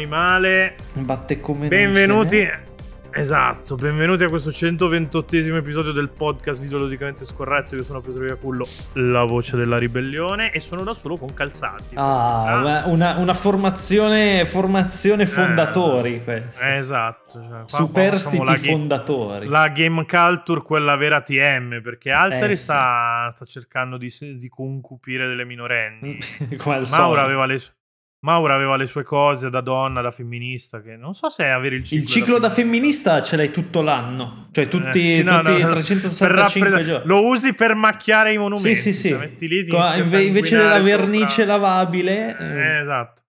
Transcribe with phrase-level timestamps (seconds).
[0.00, 0.76] Animale.
[0.94, 2.48] Batte come Benvenuti.
[3.12, 7.76] Esatto, benvenuti a questo 128 episodio del podcast videologicamente scorretto.
[7.76, 11.96] Io sono Pietro Iacullo, la voce della ribellione, e sono da solo con Calzati.
[11.96, 16.22] Ah, una, una formazione, formazione fondatori.
[16.24, 16.44] Eh,
[16.76, 19.46] esatto, cioè, qua, superstiti qua, la fondatori.
[19.48, 22.62] la game culture, quella vera TM, perché Alteri eh, sì.
[22.62, 26.16] sta, sta, cercando di, di concupire delle minorenni.
[26.64, 27.74] Maura aveva le sue.
[28.22, 31.84] Maura aveva le sue cose da donna, da femminista, che non so se avere il
[31.84, 32.02] ciclo.
[32.04, 35.62] Il ciclo da, da femminista ce l'hai tutto l'anno, cioè tutti, eh, sì, no, tutti
[35.62, 37.06] no, 365 giorni.
[37.06, 38.74] Lo usi per macchiare i monumenti.
[38.74, 39.14] Sì, sì, sì.
[39.14, 41.46] Metti lì, Qua, inve- invece della vernice sopra.
[41.46, 42.36] lavabile...
[42.38, 43.22] Eh, esatto.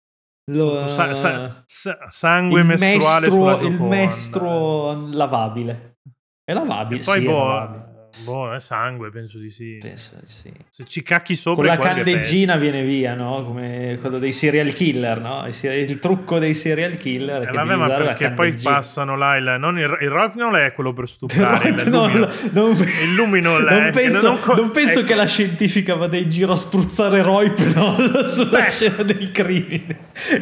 [0.52, 6.00] Lo, sa- sa- sa- sangue mestruale mestro, Il mestro lavabile.
[6.44, 7.81] È lavabile, e poi sì, boh, lavabile.
[8.24, 9.78] Boh, è sangue, penso di sì.
[9.82, 10.52] Penso di sì.
[10.70, 11.76] Se ci cacchi sopra...
[11.76, 13.44] Con la candeggina viene via, no?
[13.44, 15.48] Come quello dei serial killer, no?
[15.48, 17.48] Il, trucco dei serial killer.
[17.48, 19.56] Eh, vabbè, ma perché poi passano là il...
[19.60, 24.28] Non il, il Rohypnol è quello per stuprare, il lumino, non, il luminol non penso,
[24.28, 25.08] non, non, non penso ecco.
[25.08, 28.72] che la scientifica vada in giro a spruzzare Rohypnol sulla Beh.
[28.72, 29.98] scena del crimine.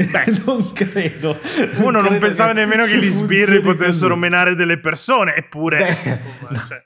[0.10, 0.30] Beh.
[0.46, 1.40] non credo.
[1.76, 4.20] Uno non pensava nemmeno che gli sbirri potessero così.
[4.20, 5.78] menare delle persone, eppure...
[5.78, 6.84] Beh, insomma, cioè.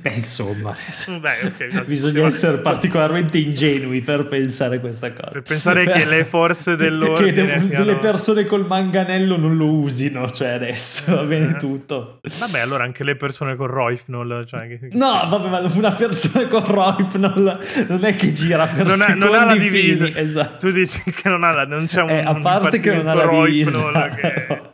[0.00, 0.74] Beh, insomma,
[1.20, 5.30] Beh, okay, bisogna essere particolarmente ingenui per pensare questa cosa.
[5.30, 7.68] Per pensare che le forze dell'ordine...
[7.68, 11.56] Che le, le persone col manganello non lo usino, cioè adesso va bene eh.
[11.56, 12.20] tutto.
[12.38, 14.44] Vabbè, allora anche le persone con Rohypnol...
[14.46, 14.78] Cioè.
[14.92, 19.34] No, vabbè, ma una persona con Rohypnol non è che gira per non ha, non
[19.34, 20.06] ha la divisa.
[20.06, 20.68] Esatto.
[20.68, 22.10] Tu dici che non, ha la, non c'è un...
[22.10, 24.08] Eh, a parte un che non ha la divisa.
[24.08, 24.72] Che...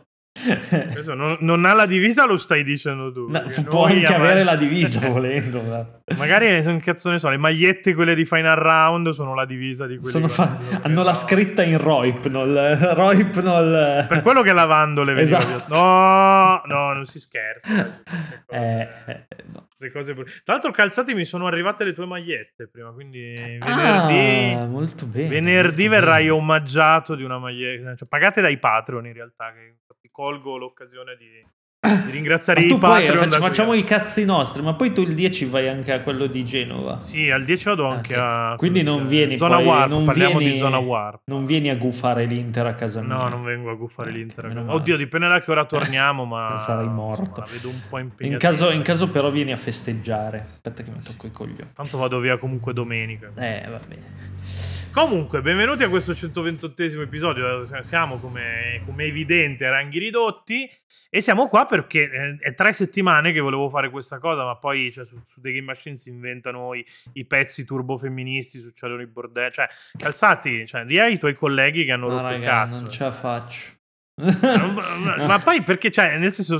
[1.15, 3.29] non, non, ha la divisa, lo stai dicendo tu.
[3.29, 4.13] No, può anche avanti...
[4.13, 5.99] avere la divisa volendo.
[6.17, 9.97] Magari sono cazzo ne so, le magliette quelle di Final Round sono la divisa di
[9.97, 10.57] quelli fa...
[10.81, 12.77] Hanno la scritta in Roipnol.
[12.93, 14.05] Roipnol.
[14.07, 15.73] Per quello che lavando le esatto.
[15.73, 17.69] No, no, non si scherza.
[18.51, 19.69] Eh, eh, no.
[19.93, 20.13] Cose...
[20.13, 22.91] Tra l'altro, calzati mi sono arrivate le tue magliette prima.
[22.91, 24.53] Quindi venerdì.
[24.53, 25.29] Ah, molto bene.
[25.29, 26.35] Venerdì molto verrai bene.
[26.35, 27.95] omaggiato di una maglietta.
[27.95, 29.53] Cioè, pagate dai Patreon in realtà.
[29.53, 31.43] Che colgo l'occasione di
[32.05, 33.29] di ringraziare i Patreon.
[33.29, 36.45] Facci, facciamo i cazzi nostri, ma poi tu il 10 vai anche a quello di
[36.45, 36.99] Genova.
[36.99, 38.53] Sì, al 10 vado anche okay.
[38.53, 38.55] a.
[38.55, 39.89] Quindi non vieni zona poi, Warp.
[39.89, 41.21] Non parliamo vieni, di zona Warp.
[41.25, 43.15] Non vieni a gufare l'Inter a casa mia.
[43.15, 44.45] No, non vengo a gufare l'Inter.
[44.45, 44.73] A casa.
[44.73, 46.55] Oddio, dipende da che ora torniamo, ma.
[46.61, 47.23] Sarai morto.
[47.23, 48.33] Insomma, vedo un po' impegnato.
[48.33, 50.45] In caso, in caso, però, vieni a festeggiare.
[50.51, 51.27] Aspetta, che mi tocco sì.
[51.27, 51.71] i coglioni.
[51.73, 53.31] Tanto vado via comunque domenica.
[53.35, 54.70] Eh, va bene.
[54.91, 57.63] Comunque, benvenuti a questo 128 episodio.
[57.81, 60.69] Siamo come, come evidente a ranghi ridotti.
[61.09, 64.91] E siamo qua perché eh, è tre settimane che volevo fare questa cosa, ma poi
[64.91, 69.07] cioè, su, su The Game Machine si inventano i, i pezzi turbo femministi, succedono i
[69.07, 69.51] bordelli.
[69.53, 72.81] Cioè, calzati, cioè, di ai tuoi colleghi che hanno no, rotto raga, il cazzo.
[72.81, 73.71] Non ce la faccio.
[74.15, 76.59] ma, ma, ma poi perché, cioè, nel senso,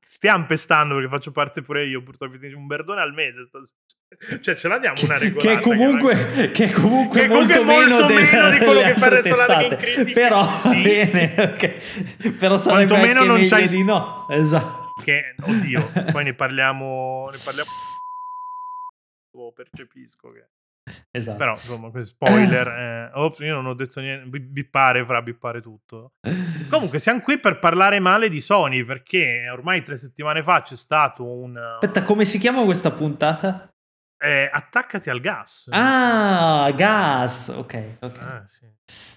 [0.00, 3.44] Stiamo pestando perché faccio parte pure io, purtroppo un berdone al mese.
[3.44, 3.58] Sta...
[4.40, 5.42] Cioè, ce l'abbiamo una regola.
[5.42, 10.12] Che comunque, che comunque, che molto, molto meno, meno di quello che fa il resto
[10.14, 10.82] Però sì.
[10.82, 12.32] bene, okay.
[12.38, 14.26] Però sarebbe Quantomeno non c'hai di no.
[14.30, 14.94] Esatto.
[15.04, 17.28] Che, oddio, poi ne parliamo.
[17.30, 17.70] Ne parliamo.
[19.32, 20.48] Oh, percepisco che.
[21.10, 21.38] Esatto.
[21.38, 22.66] Però, insomma, spoiler.
[22.88, 24.28] Eh, ops, io non ho detto niente.
[24.38, 26.12] Bippare fra bippare tutto.
[26.68, 31.24] Comunque, siamo qui per parlare male di Sony perché ormai tre settimane fa c'è stato
[31.24, 31.56] un.
[31.56, 33.68] Aspetta, come si chiama questa puntata?
[34.20, 35.68] Eh, attaccati al gas.
[35.70, 37.48] Ah, gas.
[37.48, 38.18] Ok, ok.
[38.20, 38.66] Ah, sì.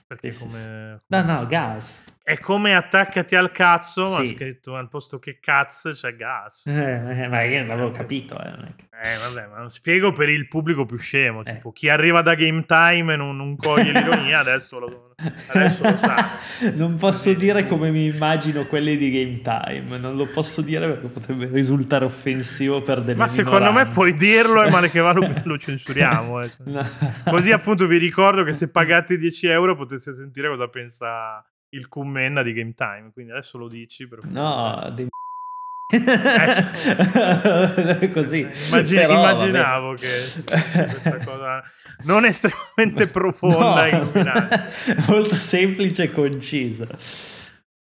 [0.07, 1.23] Perché sì, come, come...
[1.23, 2.03] No, no, gas.
[2.23, 4.11] È come attaccati al cazzo, sì.
[4.11, 6.67] ma scritto al posto che cazzo c'è gas.
[6.67, 8.39] Eh, eh, ma io non l'avevo capito.
[8.41, 11.43] Eh, eh, vabbè, ma lo spiego per il pubblico più scemo.
[11.43, 11.53] Eh.
[11.53, 15.15] Tipo, chi arriva da Game Time e non, non coglie l'ironia, adesso lo,
[15.47, 16.37] adesso lo sa.
[16.75, 19.97] non posso dire come mi immagino quelli di Game Time.
[19.97, 24.61] Non lo posso dire perché potrebbe risultare offensivo per delle Ma secondo me puoi dirlo
[24.61, 26.43] e male che va lo, lo censuriamo.
[26.43, 26.51] Eh.
[26.65, 26.87] No.
[27.25, 32.43] Così appunto vi ricordo che se pagate 10 euro potete sentire cosa pensa il Commenda
[32.43, 33.11] di Game Time.
[33.13, 34.07] Quindi adesso lo dici.
[34.07, 35.07] Per no, dei
[35.91, 35.91] eh.
[38.13, 39.99] così Immagin- Però, immaginavo vabbè.
[39.99, 41.61] che questa cosa
[42.03, 44.07] non estremamente profonda no.
[45.13, 46.87] molto semplice e concisa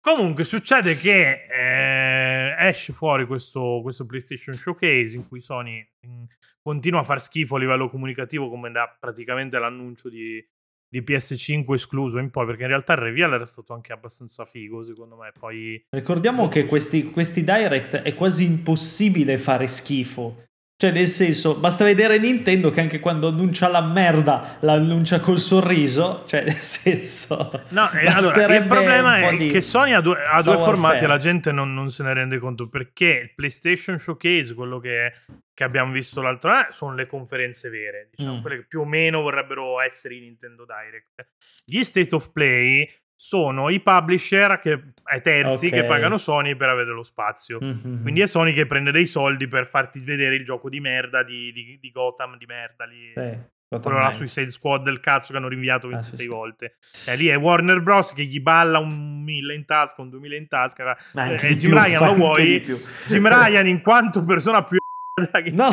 [0.00, 6.24] comunque succede che eh, esce fuori questo, questo, PlayStation Showcase in cui Sony mh, mm,
[6.60, 10.44] continua a far schifo a livello comunicativo come da praticamente l'annuncio di,
[10.92, 14.82] di PS5 escluso in poi, perché in realtà il reveal era stato anche abbastanza figo,
[14.82, 15.32] secondo me.
[15.38, 15.82] Poi...
[15.88, 20.50] Ricordiamo che questi, questi direct è quasi impossibile fare schifo.
[20.82, 25.38] Cioè, nel senso, basta vedere Nintendo che anche quando annuncia la merda la annuncia col
[25.38, 26.24] sorriso.
[26.26, 27.62] Cioè, nel senso.
[27.68, 31.18] No, eh, allora, il problema è che Sony ha due, ha due formati e la
[31.18, 35.12] gente non, non, se ne rende conto perché il PlayStation Showcase, quello che,
[35.54, 38.40] che abbiamo visto l'altro anno, sono le conferenze vere, diciamo, mm.
[38.40, 41.28] quelle che più o meno vorrebbero essere i Nintendo Direct.
[41.64, 42.90] Gli State of Play
[43.24, 45.80] sono i publisher che, ai terzi okay.
[45.80, 47.60] che pagano Sony per avere lo spazio.
[47.62, 48.02] Mm-hmm.
[48.02, 51.52] Quindi è Sony che prende dei soldi per farti vedere il gioco di merda di,
[51.52, 53.12] di, di Gotham di merda lì.
[53.14, 53.38] Eh,
[53.80, 56.26] quello là Suicide Squad del cazzo che hanno rinviato 26 ah, sì.
[56.26, 56.74] volte.
[57.06, 58.12] E lì è Warner Bros.
[58.12, 60.96] che gli balla un 1000 in tasca, un 2000 in tasca.
[60.96, 62.60] e eh, Jim Ryan lo vuoi?
[63.06, 64.78] Jim Ryan in quanto persona più
[65.30, 65.70] che no,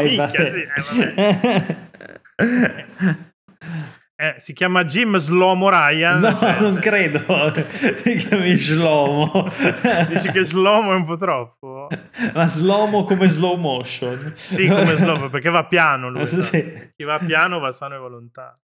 [0.00, 0.64] minchia, sì,
[2.36, 3.32] eh,
[4.16, 6.20] Eh, si chiama Jim Slomo Ryan.
[6.20, 7.50] No, cioè, non credo.
[7.50, 9.50] Ti chiami Slomo.
[10.08, 11.88] Dici che Slomo è un po' troppo.
[12.32, 14.32] Ma Slomo come slow motion.
[14.36, 16.28] Sì, come slow, perché va piano lui.
[16.28, 16.92] Sì.
[16.94, 18.58] Chi va piano va sano e va lontano.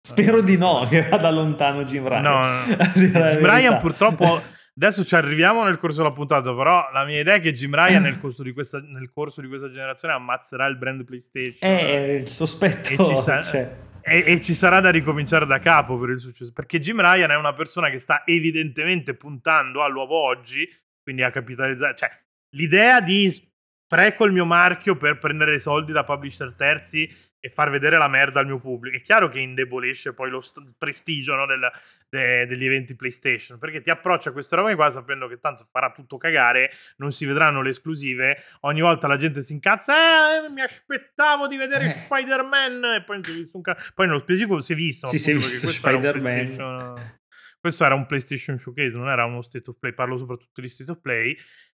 [0.00, 2.22] Spero di no, che vada lontano Jim Ryan.
[2.22, 2.76] No, no.
[2.94, 4.54] Jim Ryan purtroppo...
[4.78, 8.02] Adesso ci arriviamo nel corso della puntata, però la mia idea è che Jim Ryan
[8.02, 8.78] nel corso di questa,
[9.10, 11.70] corso di questa generazione ammazzerà il brand PlayStation.
[11.70, 12.92] Eh, il sospetto.
[12.92, 13.72] E ci sa- cioè
[14.08, 16.52] e, e, ci sarà da ricominciare da capo per il successo.
[16.52, 20.68] Perché Jim Ryan è una persona che sta evidentemente puntando all'uovo oggi,
[21.02, 21.96] quindi a capitalizzare.
[21.96, 22.10] Cioè,
[22.50, 27.12] l'idea di spreco il mio marchio per prendere soldi da publisher terzi
[27.46, 28.96] e far vedere la merda al mio pubblico.
[28.96, 31.70] È chiaro che indebolisce poi lo st- prestigio no, del,
[32.08, 35.92] de- degli eventi PlayStation, perché ti approccia a queste robe qua sapendo che tanto farà
[35.92, 40.60] tutto cagare, non si vedranno le esclusive, ogni volta la gente si incazza, eh, mi
[40.60, 41.90] aspettavo di vedere eh.
[41.90, 43.92] Spider-Man, e poi non si è visto un cazzo.
[43.94, 45.06] Poi nello specifico si è visto.
[45.06, 47.20] Sì, si è visto Spider-Man.
[47.60, 50.90] Questo era un PlayStation Showcase, non era uno State of Play, parlo soprattutto di State
[50.90, 51.36] of Play.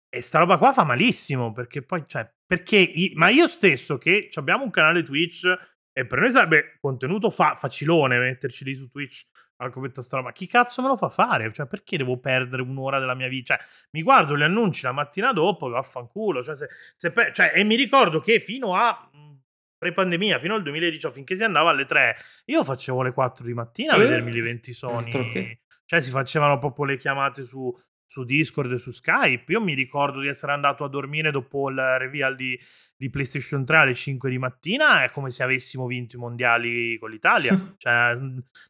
[0.09, 4.65] E sta roba qua fa malissimo, perché poi, cioè, perché, ma io stesso che abbiamo
[4.65, 5.45] un canale Twitch
[5.93, 9.25] e per noi sarebbe contenuto fa- facilone metterci lì su Twitch
[9.57, 10.33] a commentare sta roba.
[10.33, 11.53] Chi cazzo me lo fa fare?
[11.53, 13.57] Cioè, perché devo perdere un'ora della mia vita?
[13.57, 16.43] Cioè, mi guardo gli annunci la mattina dopo, vaffanculo.
[16.43, 19.11] Cioè, se, se cioè, e mi ricordo che fino a
[19.79, 22.17] pre-pandemia, fino al 2018, finché si andava alle 3,
[22.47, 24.01] io facevo le 4 di mattina a eh?
[24.01, 25.59] vedermi gli eventi Sony.
[25.87, 27.73] Cioè, si facevano proprio le chiamate su,
[28.07, 29.53] su Discord e su Skype.
[29.53, 32.59] Io mi ricordo di essere andato a dormire dopo il reveal di,
[32.97, 35.03] di PlayStation 3 alle 5 di mattina.
[35.03, 37.55] È come se avessimo vinto i mondiali con l'Italia.
[37.77, 38.17] cioè,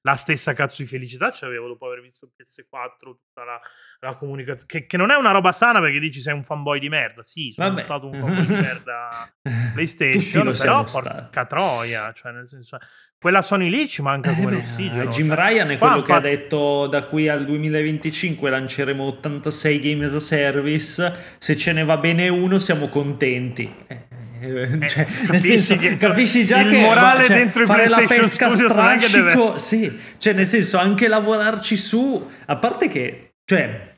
[0.00, 3.60] la stessa cazzo di felicità ce l'avevo dopo aver visto il PS4, tutta la,
[4.00, 4.66] la comunicazione.
[4.66, 7.22] Che, che, non è una roba sana perché dici sei un fanboy di merda.
[7.22, 7.82] Sì, sono Vabbè.
[7.82, 9.32] stato un fanboy di merda
[9.74, 12.10] PlayStation, però porca troia.
[12.12, 12.78] Cioè, nel senso
[13.18, 15.10] quella Sony lì ci manca come eh l'ossigeno.
[15.10, 15.36] Jim cioè.
[15.36, 20.20] Ryan è quello che ha detto da qui al 2025 lanceremo 86 game as a
[20.20, 23.72] service, se ce ne va bene uno siamo contenti.
[23.86, 24.04] Eh,
[24.40, 27.88] eh cioè, eh, nel senso, che, capisci già il che morale cioè, dentro i fare
[27.88, 33.94] la pesca strascico, sì, cioè nel senso anche lavorarci su, a parte che, cioè,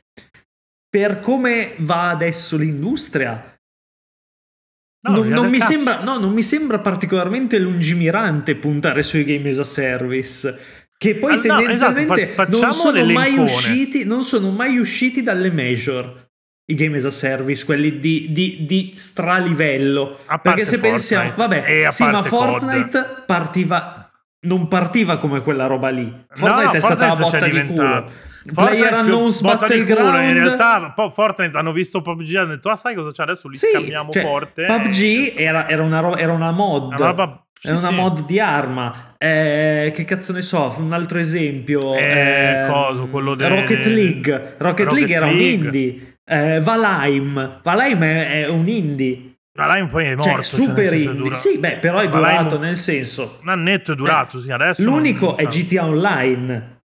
[0.89, 3.58] per come va adesso l'industria,
[5.01, 9.59] No, non, non, mi sembra, no, non, mi sembra, particolarmente lungimirante puntare sui game as
[9.59, 10.59] a service.
[10.97, 15.51] Che poi ah, tendenzialmente no, esatto, non, sono mai usciti, non sono mai usciti dalle
[15.51, 16.27] major
[16.69, 20.19] i game as a service, quelli di, di, di stralivello.
[20.41, 23.23] Perché se Fortnite, pensiamo, vabbè, sì, ma Fortnite COD.
[23.25, 26.25] partiva, non partiva come quella roba lì.
[26.29, 28.11] Fortnite no, è stata la botta di culo.
[28.53, 33.11] Player Unknowns Battleground in realtà Fortnite hanno visto PUBG e hanno detto ah sai cosa
[33.11, 33.23] c'è?
[33.23, 34.65] Adesso li sì, scambiamo cioè, forte.
[34.65, 36.93] PUBG era, era, una, ro- era una mod.
[36.93, 37.95] Una roba, sì, era una sì.
[37.95, 39.15] mod di arma.
[39.17, 43.47] Eh, che cazzo ne so un altro esempio eh, eh, coso, quello de...
[43.49, 44.55] Rocket League.
[44.57, 46.17] Rocket, Rocket League era un indie.
[46.23, 47.59] Eh, Valheim.
[47.61, 49.39] Valheim è, è un indie.
[49.53, 50.31] Valheim poi è morto.
[50.31, 51.15] Cioè, super cioè, indie.
[51.15, 51.35] Dura...
[51.35, 52.37] Sì, beh, però è Valheim...
[52.37, 53.39] durato nel senso.
[53.41, 54.83] Un annetto è durato, eh, sì, adesso.
[54.83, 55.35] L'unico non...
[55.39, 56.77] è GTA Online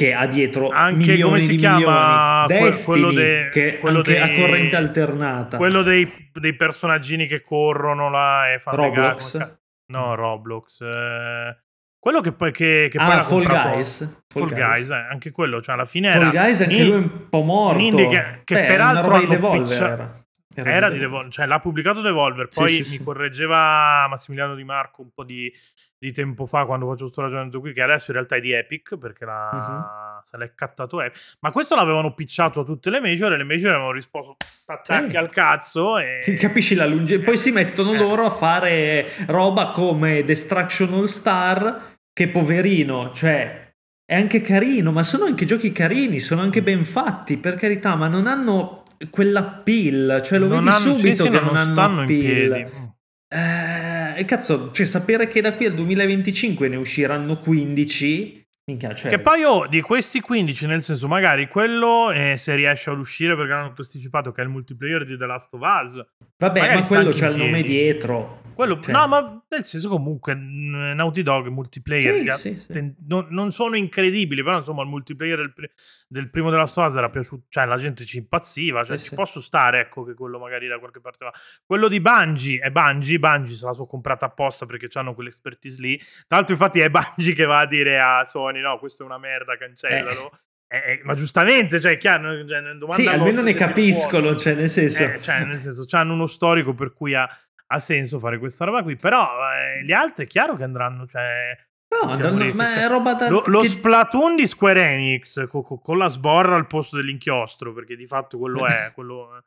[0.00, 2.46] che ha dietro anche come si chiama?
[2.46, 5.56] Destiny, quello, de, che quello dei, a corrente alternata.
[5.58, 9.36] quello dei, dei, personaggini che corrono là e fanno Roblox?
[9.36, 11.58] gag, no Roblox eh,
[11.98, 14.24] quello che poi che, che ah, Fall Guys.
[14.26, 16.94] Fall, Fall Guys, Guys eh, anche quello cioè alla fine Fall Guys anche in, lui
[16.94, 17.96] è un po' morto.
[17.96, 20.19] Che, che Beh, peraltro hanno Devolver
[20.52, 20.70] era.
[20.70, 23.04] Era, di Devolver, cioè l'ha pubblicato Devolver, poi sì, sì, mi sì.
[23.04, 25.52] correggeva Massimiliano Di Marco un po' di,
[25.96, 28.98] di tempo fa quando faccio questo ragionamento qui, che adesso in realtà è di Epic,
[28.98, 30.22] perché la, uh-huh.
[30.24, 31.36] se l'è cattato Epic.
[31.40, 35.18] Ma questo l'avevano picciato a tutte le major e le major avevano risposto attacchi eh.
[35.18, 35.98] al cazzo.
[35.98, 36.18] E...
[36.40, 37.20] Capisci la lunge?
[37.20, 37.98] Poi si mettono eh.
[37.98, 43.68] loro a fare roba come Destruction All Star, che poverino, cioè...
[44.10, 48.08] È anche carino, ma sono anche giochi carini, sono anche ben fatti, per carità, ma
[48.08, 52.02] non hanno quella pill, cioè lo non vedi hanno, subito sì, che non, non hanno
[52.02, 52.94] appeal.
[53.32, 59.10] Eh, cazzo, cioè sapere che da qui al 2025 ne usciranno 15 Minchia, cioè...
[59.10, 63.34] Che poi oh, di questi 15, nel senso, magari quello eh, se riesce ad uscire
[63.34, 66.04] perché hanno posticipato che è il multiplayer di The Last of Us.
[66.36, 68.42] Vabbè, ma quello c'ha il nome dietro.
[68.54, 68.92] Quello, cioè.
[68.92, 72.94] No, ma nel senso comunque Naughty Dog multiplayer sì, sì, sì.
[73.06, 75.70] Non, non, sono incredibili, però insomma il multiplayer del,
[76.06, 79.80] del primo della Us era piaciuto, cioè la gente ci impazziva, cioè ci posso stare,
[79.80, 81.32] ecco che quello magari da qualche parte va.
[81.64, 85.96] Quello di Bungie è Bungie, Bungie se la so comprata apposta perché hanno quell'expertise lì.
[86.26, 89.18] Tra l'altro infatti è Bungie che va a dire a Sony no, questo è una
[89.18, 90.32] merda, cancellalo.
[90.32, 90.38] Eh.
[90.72, 95.02] Eh, eh, ma giustamente, cioè, chiaro, cioè, sì, almeno ne capiscono, cioè, nel senso...
[95.02, 97.28] Eh, cioè, nel senso, hanno uno storico per cui ha,
[97.66, 101.56] ha senso fare questa roba qui, però eh, gli altri è chiaro che andranno, cioè...
[101.88, 103.28] No, andranno, ma è roba da...
[103.28, 107.96] Lo, lo Splatoon di Square Enix co, co, con la sborra al posto dell'inchiostro, perché
[107.96, 108.92] di fatto quello è...
[108.94, 109.42] quello,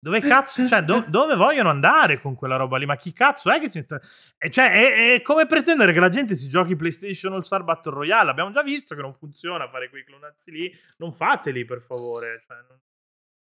[0.00, 2.86] dove cazzo, cioè, do, dove vogliono andare con quella roba lì?
[2.86, 3.84] Ma chi cazzo è che si.
[3.86, 8.30] Cioè, è, è, come pretendere che la gente si giochi PlayStation All Star Battle Royale?
[8.30, 10.72] Abbiamo già visto che non funziona fare quei clonazzi lì.
[10.98, 12.44] Non fateli, per favore.
[12.46, 12.78] Cioè, non...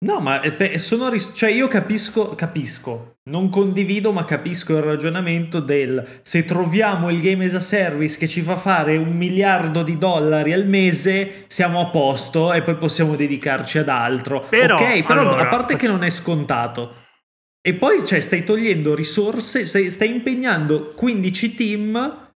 [0.01, 0.41] No, ma
[0.77, 7.09] sono ris- cioè io capisco, capisco, non condivido, ma capisco il ragionamento del se troviamo
[7.09, 11.43] il game as a service che ci fa fare un miliardo di dollari al mese,
[11.47, 14.45] siamo a posto e poi possiamo dedicarci ad altro.
[14.47, 15.85] Però, ok, però allora, a parte faccio...
[15.85, 17.07] che non è scontato.
[17.61, 22.31] E poi cioè, stai togliendo risorse, stai, stai impegnando 15 team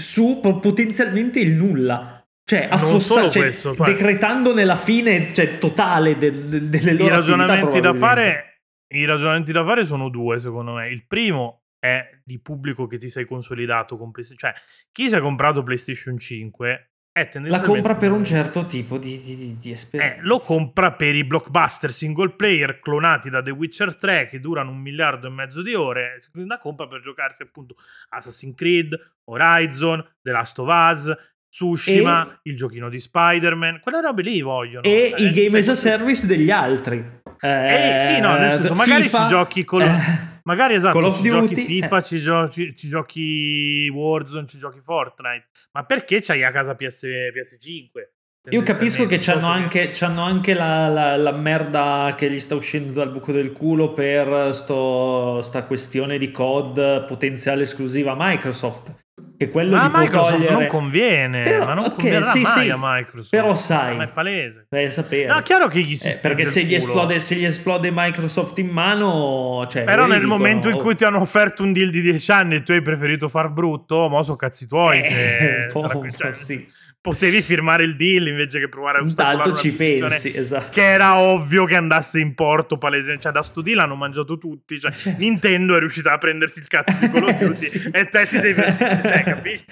[0.00, 2.11] su potenzialmente il nulla.
[2.44, 7.08] Cioè, affossa, cioè questo, cioè, decretando nella fine cioè, totale de, de, delle loro I
[7.08, 10.88] ragionamenti da fare I ragionamenti da fare sono due, secondo me.
[10.88, 14.52] Il primo è di pubblico che ti sei consolidato con PlayStation.
[14.52, 19.20] Cioè, chi si è comprato PlayStation 5 è La compra per un certo tipo di,
[19.20, 20.16] di, di esperienza.
[20.16, 24.70] Eh, lo compra per i blockbuster single player clonati da The Witcher 3 che durano
[24.70, 26.22] un miliardo e mezzo di ore.
[26.32, 27.76] La compra per giocarsi appunto
[28.08, 32.38] Assassin's Creed, Horizon, The Last of Us, Tsushima, e...
[32.44, 34.86] il giochino di Spider-Man, quelle robe lì vogliono.
[34.86, 37.20] E cioè, i game as a service degli altri.
[37.38, 39.82] Eh, eh, sì, no, nel senso, magari FIFA, ci giochi con...
[39.82, 42.02] Eh, magari esatto, Call ci Duty, giochi FIFA, eh.
[42.02, 45.48] ci, giochi, ci, giochi Warzone, ci giochi Fortnite.
[45.72, 48.50] Ma perché c'hai a casa PS, PS5?
[48.50, 52.92] Io capisco che c'hanno anche, c'hanno anche la, la, la, merda che gli sta uscendo
[52.92, 59.01] dal buco del culo per sto, sta questione di COD potenziale esclusiva Microsoft.
[59.36, 60.52] Che quello ma a Microsoft togliere...
[60.52, 63.30] non conviene, però, ma non okay, conviene sì, mai sì, a Microsoft.
[63.30, 64.66] Però sai, ma è palese.
[64.70, 65.26] Devi sapere.
[65.26, 68.68] No, chiaro che gli si eh, Perché se gli, esplode, se gli, esplode, Microsoft in
[68.68, 69.66] mano...
[69.68, 72.54] Cioè, però nel dicono, momento in cui ti hanno offerto un deal di 10 anni
[72.54, 75.00] e tu hai preferito far brutto, mo so cazzi tuoi.
[75.00, 76.66] Eh, se, po', sarà, cioè, sì
[77.02, 80.68] potevi firmare il deal invece che provare a Intanto ci pensi, esatto.
[80.70, 83.18] Che era ovvio che andasse in porto palese.
[83.18, 84.78] Cioè, da sto deal hanno mangiato tutti.
[84.78, 85.16] Cioè, cioè.
[85.18, 87.66] Nintendo è riuscita a prendersi il cazzo di Call of Duty.
[87.66, 87.90] sì.
[87.92, 89.64] E te ti sei cioè, capisci?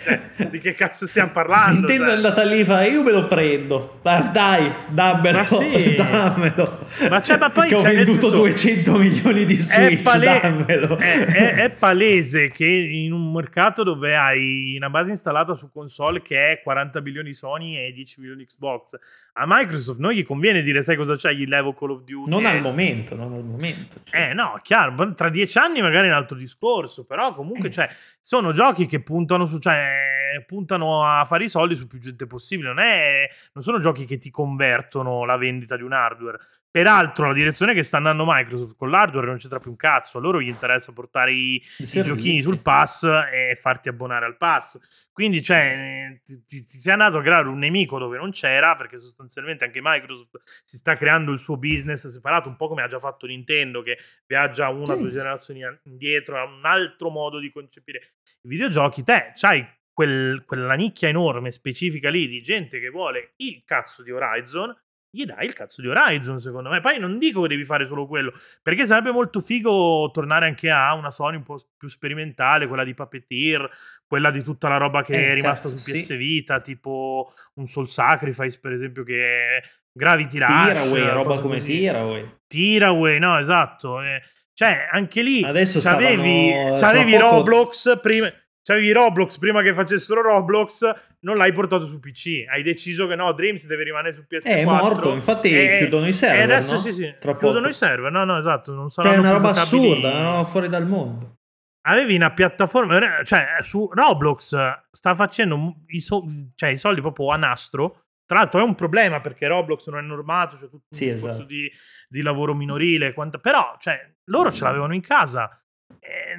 [0.51, 1.87] Di che cazzo stiamo parlando?
[1.87, 2.13] Nintendo cioè.
[2.13, 4.01] è andata lì e fa, io me lo prendo.
[4.03, 5.39] Dai, dammelo.
[5.39, 5.95] Ma sì.
[5.95, 6.87] dammelo.
[7.09, 7.69] Ma, cioè, ma poi...
[7.69, 10.97] Che ho cioè, venduto senso, 200 milioni di Switch, è pale- dammelo.
[10.97, 16.23] È, è, è palese che in un mercato dove hai una base installata su console
[16.23, 18.99] che è 40 bilioni Sony e 10 milioni Xbox.
[19.35, 22.31] A Microsoft non gli conviene dire, sai cosa c'è, gli levo Call of Duty.
[22.31, 24.01] Non al momento, non al momento.
[24.03, 24.31] Cioè.
[24.31, 27.73] Eh no, chiaro, tra dieci anni magari è un altro discorso, però comunque eh.
[27.73, 27.89] cioè,
[28.21, 29.59] sono giochi che puntano su...
[29.59, 32.69] Cioè, puntano a fare i soldi su più gente possibile.
[32.69, 36.39] Non, è, non sono giochi che ti convertono la vendita di un hardware.
[36.73, 40.19] Peraltro, la direzione che sta andando Microsoft con l'hardware non c'entra più un cazzo.
[40.19, 44.79] A loro gli interessa portare i, i giochini sul pass e farti abbonare al pass.
[45.11, 48.99] Quindi, cioè, ti, ti, ti sei andato a creare un nemico dove non c'era, perché
[48.99, 53.01] sostanzialmente anche Microsoft si sta creando il suo business separato, un po' come ha già
[53.01, 58.13] fatto Nintendo, che viaggia una o due generazioni indietro, ha un altro modo di concepire
[58.43, 59.03] i videogiochi.
[59.03, 59.67] Te c'hai
[60.01, 64.75] quel, quella nicchia enorme, specifica lì di gente che vuole il cazzo di Horizon
[65.13, 66.81] gli dai il cazzo di Horizon, secondo me.
[66.81, 70.95] Poi non dico che devi fare solo quello, perché sarebbe molto figo tornare anche a
[70.95, 73.69] una Sony un po' più sperimentale, quella di Puppeteer,
[74.07, 76.17] quella di tutta la roba che eh, è rimasta cazzo, su PS sì.
[76.17, 80.49] Vita, tipo un Soul Sacrifice, per esempio, che è Gravity Rush.
[80.49, 81.73] Tiraway, roba come così.
[81.73, 82.37] Tiraway.
[82.47, 84.01] Tiraway, no, esatto.
[84.01, 84.23] Eh,
[84.55, 87.35] cioè, anche lì Adesso c'avevi, c'avevi poco...
[87.37, 88.33] Roblox prima...
[88.63, 90.91] C'avevi Roblox prima che facessero Roblox,
[91.21, 92.45] non l'hai portato su PC.
[92.49, 94.43] Hai deciso che no, Dreams deve rimanere su PS4.
[94.43, 96.39] È morto, infatti e, chiudono i server.
[96.39, 96.79] E adesso no?
[96.79, 97.71] sì, sì, Tra chiudono poco.
[97.71, 98.13] i server.
[98.13, 98.73] No, no, esatto.
[98.73, 100.45] Non che è una roba assurda, no?
[100.45, 101.37] fuori dal mondo.
[101.83, 104.55] Avevi una piattaforma, cioè su Roblox
[104.91, 106.25] sta facendo i, so-
[106.55, 108.05] cioè, i soldi proprio a nastro.
[108.27, 111.37] Tra l'altro è un problema perché Roblox non è normato, c'è tutto un sì, discorso
[111.37, 111.47] esatto.
[111.47, 111.69] di,
[112.07, 113.15] di, lavoro minorile.
[113.15, 113.39] Quanto...
[113.39, 115.61] Però, cioè, loro ce l'avevano in casa
[115.99, 116.37] eh,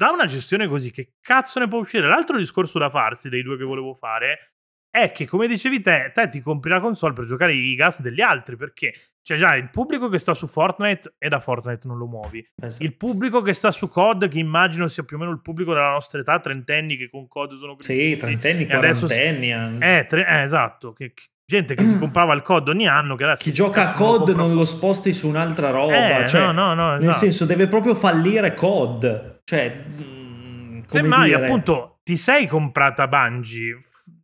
[0.00, 2.08] da una gestione così, che cazzo ne può uscire?
[2.08, 4.54] L'altro discorso da farsi dei due che volevo fare
[4.88, 8.22] è che, come dicevi te, te ti compri la console per giocare i gas degli
[8.22, 12.06] altri, perché c'è già il pubblico che sta su Fortnite e da Fortnite non lo
[12.06, 12.42] muovi.
[12.62, 12.82] Esatto.
[12.82, 15.90] Il pubblico che sta su COD, che immagino sia più o meno il pubblico della
[15.90, 18.12] nostra età, trentenni che con COD sono cresciuti.
[18.12, 19.52] Sì, trentenni, quarantenni.
[19.52, 19.84] Adesso...
[19.84, 20.26] Eh, tre...
[20.26, 20.94] eh, esatto.
[20.94, 23.16] Che, che, gente che si comprava il COD ogni anno.
[23.16, 26.22] Che Chi gioca a COD non lo sposti su un'altra roba.
[26.22, 27.04] Eh, cioè, no, no, no, esatto.
[27.04, 29.39] Nel senso, deve proprio fallire COD.
[29.50, 29.84] Cioè...
[30.00, 31.44] Mm, Semmai, dire...
[31.44, 33.80] appunto, ti sei comprata Bungie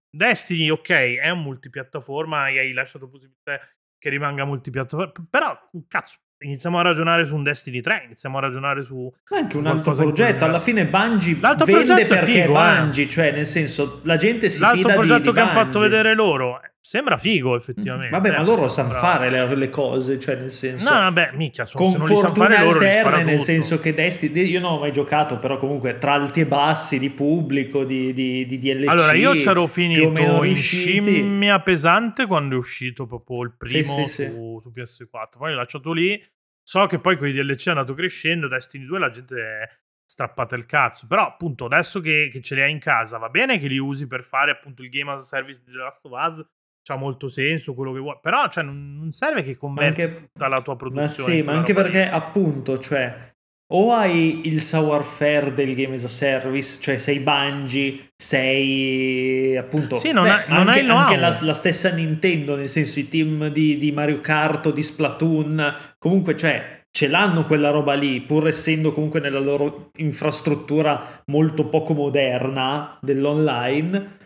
[0.08, 3.58] Destiny, ok, è un multipiattaforma e hai lasciato possibilità
[3.98, 6.14] che rimanga multipiattaforma, però, cazzo,
[6.44, 10.44] iniziamo a ragionare su un Destiny 3, iniziamo a ragionare su anche un altro progetto.
[10.44, 13.08] Alla fine Bungie L'altro vende perché figo, è Bungie, eh.
[13.08, 16.14] cioè nel senso la gente si L'altro fida progetto di, di che hanno fatto vedere
[16.14, 18.10] loro Sembra figo, effettivamente.
[18.10, 19.00] Vabbè, ma loro sanno Però...
[19.00, 20.88] fare le, le, cose, cioè nel senso.
[20.88, 24.60] No, vabbè, mica sono con se non fare loro, alterne, nel senso che Destiny, io
[24.60, 28.58] non ho mai giocato, però comunque tra alti e bassi di pubblico, di, di, di
[28.60, 28.86] DLC.
[28.86, 34.24] Allora, io c'ero finito in scimmia pesante quando è uscito proprio il primo sì, sì,
[34.26, 34.86] su, sì.
[34.86, 35.38] su, PS4.
[35.38, 36.24] Poi l'ho lasciato lì.
[36.62, 38.46] So che poi con i DLC è andato crescendo.
[38.46, 39.68] Destiny 2 la gente è
[40.04, 41.08] strappata il cazzo.
[41.08, 44.06] Però, appunto, adesso che, che, ce li hai in casa, va bene che li usi
[44.06, 46.46] per fare appunto il game as a service di The Last of Us
[46.86, 50.60] c'ha molto senso quello che vuoi, però cioè, non, serve che converti anche, tutta la
[50.60, 51.32] tua produzione.
[51.32, 52.08] Ma sì, ma anche perché lì.
[52.12, 53.32] appunto, cioè,
[53.72, 59.96] o hai il savoir-faire del game as a service, cioè sei Bungie, sei appunto...
[59.96, 63.08] Sì, non, beh, ha, non anche, hai anche la, la, stessa Nintendo, nel senso i
[63.08, 68.20] team di, di Mario Kart o di Splatoon, comunque cioè ce l'hanno quella roba lì,
[68.20, 74.18] pur essendo comunque nella loro infrastruttura molto poco moderna dell'online,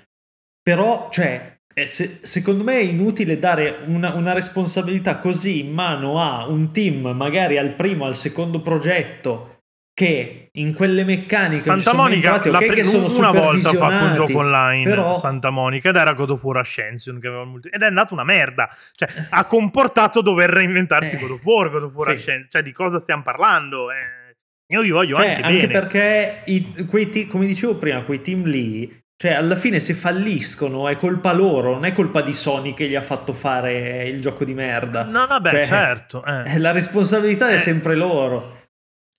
[0.63, 1.57] però cioè
[1.87, 7.09] se, secondo me è inutile dare una, una, responsabilità così in mano a un team,
[7.15, 9.61] magari al primo, al secondo progetto,
[10.01, 14.39] che in quelle meccaniche Santa Monica entrati, okay, pre- una volta ha fatto un gioco
[14.39, 15.19] online però...
[15.19, 19.09] Santa Monica ed era God of War Ascension multi- ed è andato una merda cioè
[19.15, 22.13] eh, ha comportato dover reinventarsi eh, God of War God of War sì.
[22.15, 23.91] Ascension cioè di cosa stiamo parlando?
[23.93, 24.37] Eh,
[24.73, 28.45] io gli voglio cioè, anche, anche perché i, quei te- come dicevo prima quei team
[28.47, 32.89] lì cioè, alla fine se falliscono è colpa loro, non è colpa di Sony che
[32.89, 35.05] gli ha fatto fare il gioco di merda.
[35.05, 36.25] No, vabbè, cioè, certo.
[36.25, 36.59] Eh.
[36.59, 37.59] La responsabilità è eh.
[37.59, 38.63] sempre loro.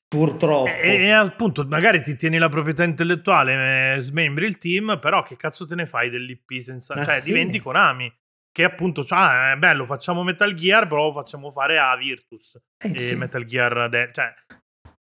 [0.08, 0.72] Purtroppo.
[0.72, 5.38] E, e, appunto, magari ti tieni la proprietà intellettuale, eh, smembri il team, però che
[5.38, 6.96] cazzo te ne fai dell'IP senza...
[6.96, 7.26] Ma cioè, sì.
[7.26, 8.12] diventi Konami.
[8.52, 12.60] Che appunto, cioè, è bello, facciamo Metal Gear, però lo facciamo fare a Virtus.
[12.80, 13.16] Eh, e sì.
[13.16, 13.88] Metal Gear...
[13.88, 14.34] De- cioè,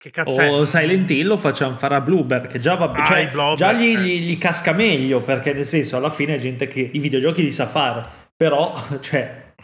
[0.02, 3.28] che cazzo o Silent Hill lo facciamo fare a Bloober, che già, va, ah, cioè,
[3.30, 4.00] Bloober, già gli, eh.
[4.00, 7.52] gli, gli, casca meglio, perché nel senso alla fine è gente che i videogiochi li
[7.52, 8.04] sa fare,
[8.36, 9.54] però, cioè...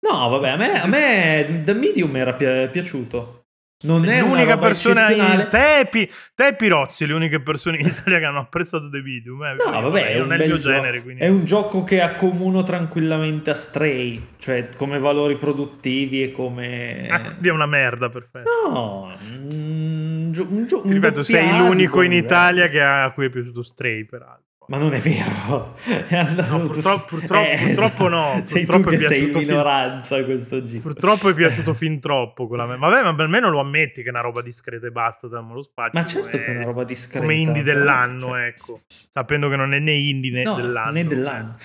[0.00, 3.39] No, vabbè, a me, a me The Medium era pi- piaciuto.
[3.82, 5.46] Non Sei è l'unica persona in...
[5.48, 5.88] te,
[6.34, 9.42] te e Pirozzi, le uniche persone in Italia che hanno apprezzato The Medium.
[9.42, 11.00] Eh, no, vabbè, è, non è il mio genere.
[11.02, 11.22] Quindi...
[11.22, 17.06] È un gioco che accomuno tranquillamente a Stray, cioè come valori produttivi e come.
[17.08, 18.50] Ah, è una merda, perfetto.
[18.70, 19.12] No,
[19.48, 23.30] un, gio- un, gio- Ti ripeto, sei l'unico in Italia che ha, a cui è
[23.30, 24.48] piaciuto Stray, peraltro.
[24.70, 25.74] Ma non è vero.
[25.84, 28.40] È no, purtroppo, purtroppo, eh, purtroppo no.
[28.44, 30.24] Sei purtroppo tu che sei in minoranza fin...
[30.26, 30.80] questo giro.
[30.80, 32.66] Purtroppo è piaciuto fin troppo quella.
[32.66, 35.98] Vabbè, ma almeno lo ammetti che è una roba discreta e basta, dammo lo spazio.
[35.98, 37.18] Ma certo che è una roba discreta.
[37.18, 38.82] Come indie dell'anno, cioè, ecco.
[39.08, 40.92] Sapendo che non è né indie né no, dell'anno.
[40.92, 41.56] Né dell'anno.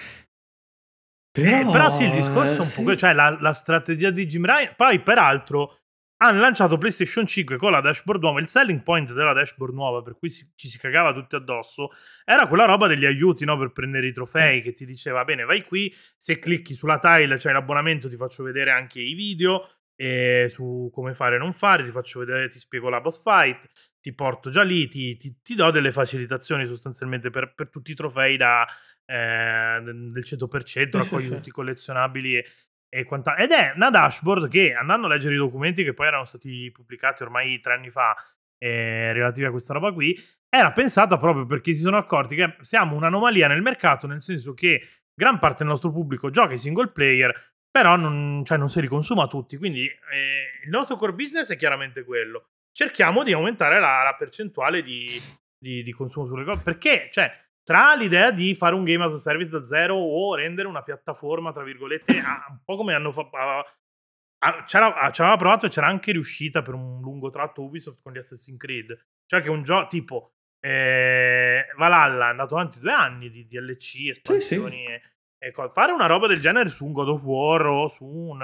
[1.32, 2.82] Però, eh, però sì, il discorso è un sì.
[2.82, 2.96] po'...
[2.96, 4.74] Cioè, la, la strategia di Jim Ryan...
[4.76, 5.78] Poi, peraltro
[6.18, 8.40] hanno lanciato PlayStation 5 con la dashboard nuova.
[8.40, 11.90] Il selling point della dashboard nuova, per cui si, ci si cagava tutti addosso,
[12.24, 14.62] era quella roba degli aiuti no, per prendere i trofei.
[14.62, 15.94] Che ti diceva: Bene, vai qui.
[16.16, 19.70] Se clicchi sulla tile, c'è l'abbonamento, ti faccio vedere anche i video.
[19.98, 23.70] E su come fare e non fare, ti faccio vedere, ti spiego la boss fight,
[24.02, 27.96] ti porto già lì, ti, ti, ti do delle facilitazioni sostanzialmente per, per tutti i
[27.96, 28.68] trofei da,
[29.06, 32.46] eh, del 100%, raccogli tutti i collezionabili e
[33.04, 33.36] quanta...
[33.36, 37.24] Ed è una dashboard che, andando a leggere i documenti che poi erano stati pubblicati
[37.24, 38.16] ormai tre anni fa
[38.58, 40.18] eh, relativi a questa roba qui,
[40.50, 44.82] era pensata proprio perché si sono accorti che siamo un'anomalia nel mercato, nel senso che
[45.14, 49.28] gran parte del nostro pubblico gioca i single player, però non, cioè, non si riconsuma
[49.28, 49.58] tutti.
[49.58, 52.52] Quindi eh, il nostro core business è chiaramente quello.
[52.72, 55.20] Cerchiamo di aumentare la, la percentuale di,
[55.58, 56.62] di, di, consumo sulle cose.
[56.62, 57.30] Perché, cioè,
[57.66, 61.52] tra l'idea di fare un game as a service da zero o rendere una piattaforma,
[61.52, 63.30] tra virgolette, un po' come hanno fatto...
[64.68, 68.60] C'era, c'era provato e c'era anche riuscita per un lungo tratto Ubisoft con gli Assassin's
[68.60, 68.96] Creed.
[69.26, 74.86] Cioè che un gioco tipo eh, Valhalla è andato avanti due anni di DLC, espansioni
[74.86, 75.14] sì, sì.
[75.40, 78.40] E, e, fare una roba del genere su un God of War o su un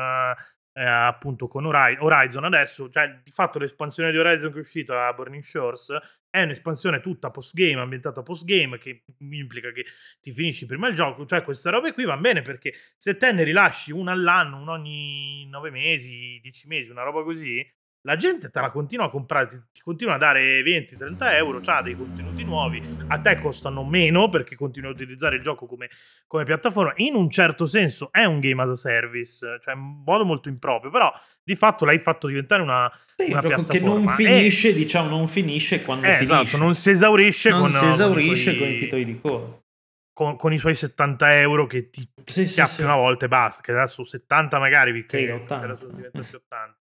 [0.73, 5.13] eh, appunto con Horizon adesso, cioè di fatto l'espansione di Horizon che è uscita a
[5.13, 5.93] Burning Shores
[6.29, 9.85] è un'espansione tutta post-game, ambientata post-game, che implica che
[10.21, 13.43] ti finisci prima il gioco, cioè queste robe qui vanno bene perché se te ne
[13.43, 17.65] rilasci una all'anno, una ogni nove mesi, dieci mesi, una roba così,
[18.03, 21.81] la gente te la continua a comprare, ti, ti continua a dare 20-30 euro, ha
[21.81, 25.89] dei contenuti nuovi, a te costano meno perché continui a utilizzare il gioco come,
[26.25, 26.93] come, piattaforma.
[26.97, 30.89] In un certo senso è un game as a service, cioè in modo molto improprio,
[30.89, 31.11] però
[31.43, 33.71] di fatto l'hai fatto diventare una, sì, una piattaforma.
[33.71, 36.33] Che non finisce, e, diciamo, non finisce quando eh, finisce.
[36.33, 39.59] Esatto, non si esaurisce, non con, si esaurisce con, con i titoli di coda.
[40.13, 42.81] Con, i suoi 70 euro che ti sì, sì, sì.
[42.83, 45.77] una volta e basta, che adesso 70 magari, perché sì, 80.
[45.77, 46.80] sono diventati 80.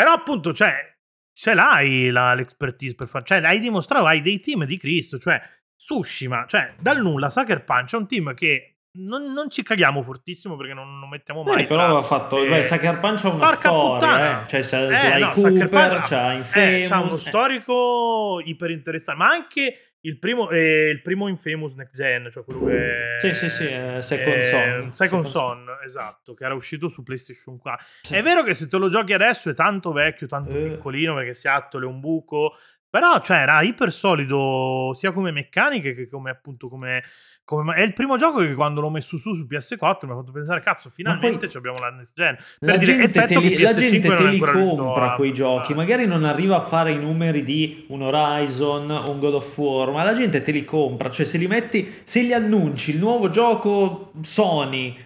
[0.00, 0.96] Però appunto, cioè,
[1.30, 5.38] ce l'hai la, l'expertise per fare, cioè, hai dimostrato, hai dei team di Cristo, cioè,
[5.76, 10.56] Tsushima, cioè, dal nulla, Sucker Punch è un team che non, non, ci caghiamo fortissimo
[10.56, 11.64] perché non, non mettiamo mai.
[11.64, 12.42] Eh, però ha fatto.
[12.42, 14.42] Eh, beh, Sucker Punch ha una storia.
[14.42, 14.46] Eh.
[14.48, 16.56] Cioè, c'è eh, no, Cooper, c'ha Infamous.
[16.56, 21.94] Eh, c'ha uno storico iper interessante, ma anche il primo, eh, il primo Infamous Next
[21.94, 23.16] Gen, cioè quello che.
[23.18, 24.92] Sì, sì, sì, eh, Second eh, Son.
[24.92, 27.86] Second Son, esatto, che era uscito su PlayStation 4.
[28.02, 28.14] Sì.
[28.14, 30.70] È vero che se te lo giochi adesso è tanto vecchio, tanto eh.
[30.70, 32.54] piccolino perché si attole un buco.
[32.90, 37.04] Però, cioè, era iper solido sia come meccaniche che come appunto come,
[37.44, 40.32] come, È il primo gioco che quando l'ho messo su su PS4 mi ha fatto
[40.32, 42.34] pensare, cazzo, finalmente poi, abbiamo la next gen.
[42.34, 45.72] Per la dire, gente te li, la gente te li compra quei giochi.
[45.72, 50.02] Magari non arriva a fare i numeri di un Horizon un God of War, ma
[50.02, 51.10] la gente te li compra.
[51.10, 54.96] Cioè, se li metti, se li annunci il nuovo gioco Sony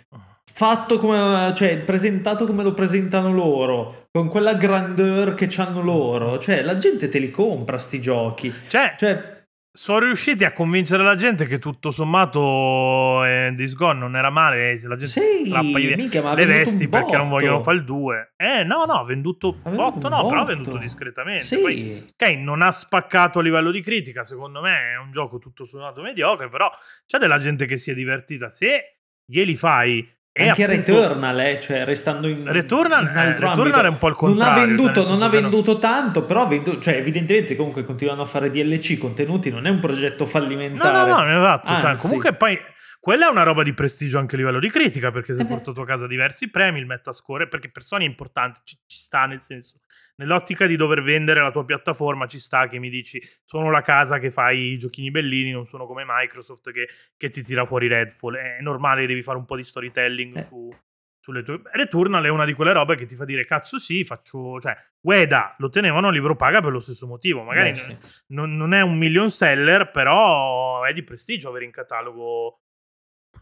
[0.55, 6.63] fatto come, cioè presentato come lo presentano loro, con quella grandeur che hanno loro, cioè
[6.63, 8.55] la gente te li compra sti giochi.
[8.69, 9.33] Cioè, cioè
[9.77, 14.87] sono riusciti a convincere la gente che tutto sommato eh, Gone non era male se
[14.87, 18.63] la gente sì, strappa i, minchia, le vesti perché non vogliono fare il 2 eh
[18.63, 20.29] no no ha venduto ha botto no botto.
[20.29, 21.59] però ha venduto discretamente sì.
[21.59, 25.65] Poi, ok non ha spaccato a livello di critica secondo me è un gioco tutto
[25.65, 26.71] sommato mediocre però
[27.05, 31.61] c'è della gente che si è divertita se glieli fai e anche appunto, Returnal, eh,
[31.61, 34.53] cioè restando in, Returnal, eh, Returnal è un po' il contrario.
[34.53, 38.25] Non ha venduto, cioè non ha venduto tanto, però venduto, cioè, evidentemente comunque continuano a
[38.25, 41.09] fare DLC contenuti, non è un progetto fallimentare.
[41.09, 41.79] No, no, no, esatto.
[41.79, 42.59] Cioè, comunque poi
[43.05, 45.83] quella è una roba di prestigio anche a livello di critica, perché si è portato
[45.83, 49.43] a casa diversi premi, il metascore, perché per Sony è importante, ci, ci, sta nel
[49.43, 49.81] senso,
[50.17, 54.17] nell'ottica di dover vendere la tua piattaforma, ci sta che mi dici, sono la casa
[54.17, 56.89] che fa i giochini bellini, non sono come Microsoft che,
[57.19, 60.43] che ti tira fuori Redfall, è normale, devi fare un po' di storytelling eh.
[60.45, 60.75] su,
[61.21, 61.61] sulle tue...
[61.73, 64.59] Returnal è una di quelle robe che ti fa dire, cazzo sì, faccio...
[64.61, 67.97] cioè, Ueda lo tenevano a libro paga per lo stesso motivo, magari Beh, sì.
[68.29, 72.61] non, non è un million seller, però è di prestigio avere in catalogo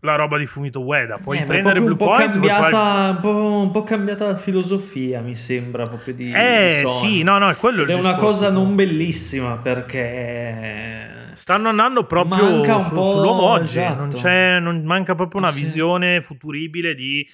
[0.03, 1.19] la roba di Fumito Ueda.
[1.19, 2.33] Puoi eh, prendere Blue un po Point.
[2.33, 6.33] Cambiata, un, po', un po' cambiata la filosofia, mi sembra proprio di.
[6.33, 7.83] Eh, di sì, no, no, è quello.
[7.83, 11.31] Ed è una cosa non bellissima perché.
[11.35, 13.79] Stanno andando proprio manca un su, po', sull'uomo oggi.
[13.79, 13.99] Esatto.
[13.99, 15.61] Non, c'è, non manca proprio una sì.
[15.61, 17.27] visione futuribile di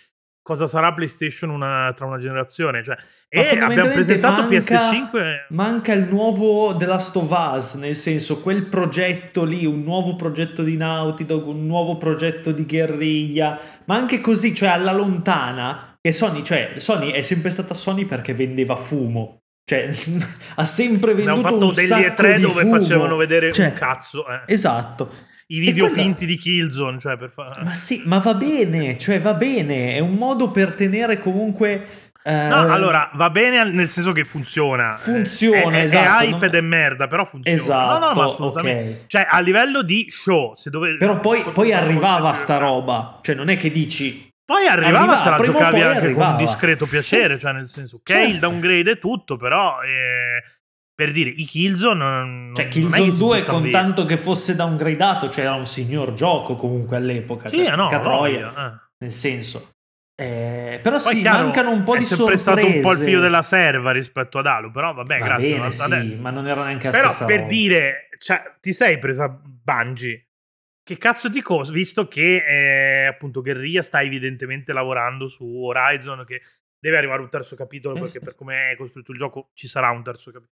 [0.48, 2.82] cosa sarà PlayStation una, tra una generazione.
[2.82, 2.96] Cioè,
[3.28, 5.44] e abbiamo presentato manca, PS5.
[5.50, 10.62] Manca il nuovo The Last of Us, nel senso, quel progetto lì, un nuovo progetto
[10.62, 15.98] di Naughty Dog, un nuovo progetto di guerriglia, ma anche così, cioè alla lontana.
[16.00, 19.42] E Sony, cioè, Sony è sempre stata Sony perché vendeva fumo.
[19.68, 19.90] Cioè,
[20.56, 22.78] ha sempre venduto un fatto degli E3 dove fumo.
[22.78, 24.26] facevano vedere cioè, un cazzo.
[24.26, 24.40] Eh.
[24.46, 26.02] Esatto i video quella...
[26.02, 27.62] finti di Killzone, cioè per fare...
[27.62, 31.86] Ma sì, ma va bene, cioè va bene, è un modo per tenere comunque...
[32.22, 32.30] Uh...
[32.30, 34.96] No, allora, va bene nel senso che funziona.
[34.98, 36.24] Funziona, è, esatto.
[36.24, 37.56] È hype è merda, però funziona.
[37.56, 38.90] Esatto, no, no, ma assolutamente.
[38.90, 39.04] Okay.
[39.06, 40.96] Cioè, a livello di show, se dove...
[40.98, 44.26] Però poi, poi arrivava sta roba, cioè non è che dici...
[44.44, 46.34] Poi arrivava, arrivava te la giocavi anche arrivava.
[46.34, 48.30] con discreto piacere, cioè nel senso, ok, certo.
[48.30, 49.80] il downgrade è tutto, però...
[49.80, 50.56] Eh
[50.98, 53.70] per dire, i Killzone non, cioè, Killzone 2 con via.
[53.70, 57.46] tanto che fosse downgradato, cioè era un signor gioco comunque all'epoca.
[57.46, 58.88] Sì, cioè, no, troia, eh.
[58.98, 59.70] nel senso.
[60.20, 62.34] Eh, però Poi sì, chiaro, mancano un po' di sorprese.
[62.34, 65.24] È sempre stato un po' il figlio della serva rispetto ad Halo, però vabbè, Va
[65.24, 65.56] grazie.
[65.56, 69.28] Bene, sì, ma non era neanche la però stessa per dire, cioè, ti sei presa
[69.28, 70.26] Bungie.
[70.82, 76.42] Che cazzo di cosa, visto che eh, appunto Guerrilla sta evidentemente lavorando su Horizon, che
[76.76, 79.90] deve arrivare un terzo capitolo, eh, perché per come è costruito il gioco ci sarà
[79.90, 80.56] un terzo capitolo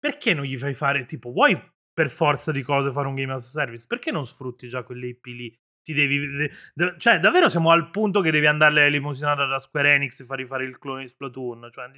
[0.00, 1.60] perché non gli fai fare tipo, vuoi
[1.92, 3.84] per forza di cose fare un game as a service?
[3.86, 5.54] Perché non sfrutti già quelle IP lì?
[5.82, 6.50] Ti devi,
[6.98, 10.64] cioè, davvero siamo al punto che devi andare limosinata da Square Enix e far rifare
[10.64, 11.68] il clone di Splatoon.
[11.70, 11.90] Cioè,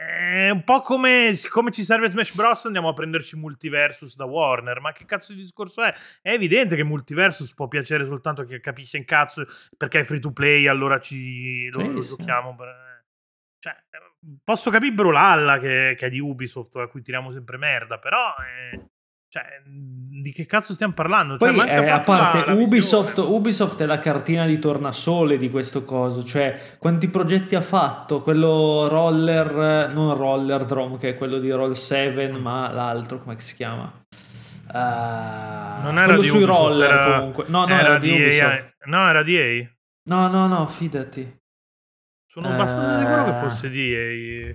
[0.00, 2.64] è un po' come siccome ci serve Smash Bros.
[2.64, 4.80] andiamo a prenderci Multiversus da Warner.
[4.80, 5.94] Ma che cazzo di discorso è?
[6.22, 9.44] È evidente che Multiversus può piacere soltanto a chi capisce in cazzo
[9.76, 12.08] perché è free to play, allora ci, lo, sì, lo sì.
[12.08, 12.56] giochiamo.
[12.56, 12.89] Per,
[13.60, 13.74] cioè,
[14.42, 18.34] posso capire Brulalla che, che, è di Ubisoft, a cui tiriamo sempre merda, però...
[18.38, 18.88] Eh,
[19.32, 21.36] cioè, di che cazzo stiamo parlando?
[21.36, 25.48] Poi, cioè, eh, a parte la, la Ubisoft, Ubisoft, è la cartina di tornasole di
[25.50, 26.24] questo coso.
[26.24, 28.22] Cioè, quanti progetti ha fatto?
[28.22, 33.54] Quello Roller, non Roller Drome, che è quello di Roll 7, ma l'altro, come si
[33.54, 34.02] chiama?
[34.66, 37.44] Uh, non era di sui Ubisoft, roller era, comunque.
[37.46, 38.74] No, no, era, era di Ubisoft.
[38.86, 39.70] No, era di EA.
[40.08, 41.39] No, no, no, fidati.
[42.32, 44.52] Sono abbastanza sicuro che fosse di EA.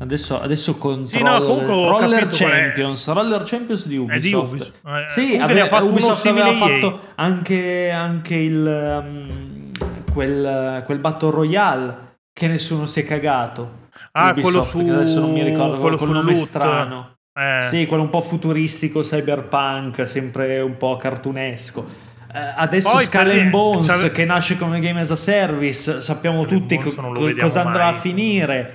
[0.00, 4.18] Adesso, adesso controllo sì, no, comunque Roller Champions, Roller Champions di Ubisoft.
[4.18, 4.74] È di Ubisoft.
[4.84, 9.72] Eh, sì, aveva, fatto Ubisoft aveva fatto anche, anche il, um,
[10.12, 13.88] quel, quel Battle Royale che nessuno si è cagato.
[14.12, 14.94] Ah, Ubisoft, quello su...
[14.94, 16.44] adesso non mi ricordo quello sul nome loot.
[16.44, 17.16] strano.
[17.32, 17.62] Eh.
[17.62, 22.07] Sì, quello un po' futuristico, cyberpunk, sempre un po' cartunesco.
[22.32, 24.12] Eh, adesso Poi Skull and Bones cioè...
[24.12, 27.94] che nasce come game as a service, sappiamo Skull tutti co- cosa andrà mai.
[27.94, 28.72] a finire.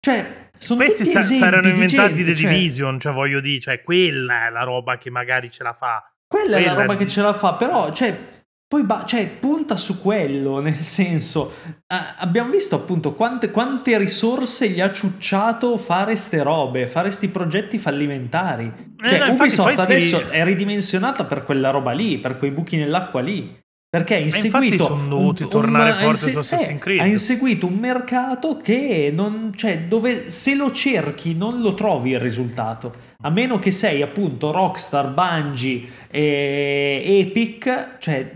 [0.00, 2.50] Cioè, sono Questi sa- saranno inventati gente, The cioè...
[2.50, 6.10] Division, cioè voglio dire, cioè quella è la roba che magari ce la fa.
[6.26, 6.96] Quella, quella è la roba è...
[6.96, 8.16] che ce la fa, però, cioè,
[8.70, 14.68] poi ba- cioè, punta su quello, nel senso, eh, abbiamo visto appunto quante, quante, risorse
[14.68, 18.72] gli ha ciucciato fare ste robe, fare sti progetti fallimentari.
[18.96, 20.36] Cioè, eh, no, Ubisoft adesso ti...
[20.36, 23.58] è ridimensionata per quella roba lì, per quei buchi nell'acqua lì.
[23.90, 24.84] Perché ha inseguito.
[24.84, 27.00] sono dovuti un, tornare un, forte inse- su Assassin's eh, Creed.
[27.00, 29.50] Ha inseguito un mercato che non.
[29.56, 32.92] cioè, dove se lo cerchi non lo trovi il risultato.
[33.22, 38.30] A meno che sei appunto Rockstar, Bungie e Epic, cioè.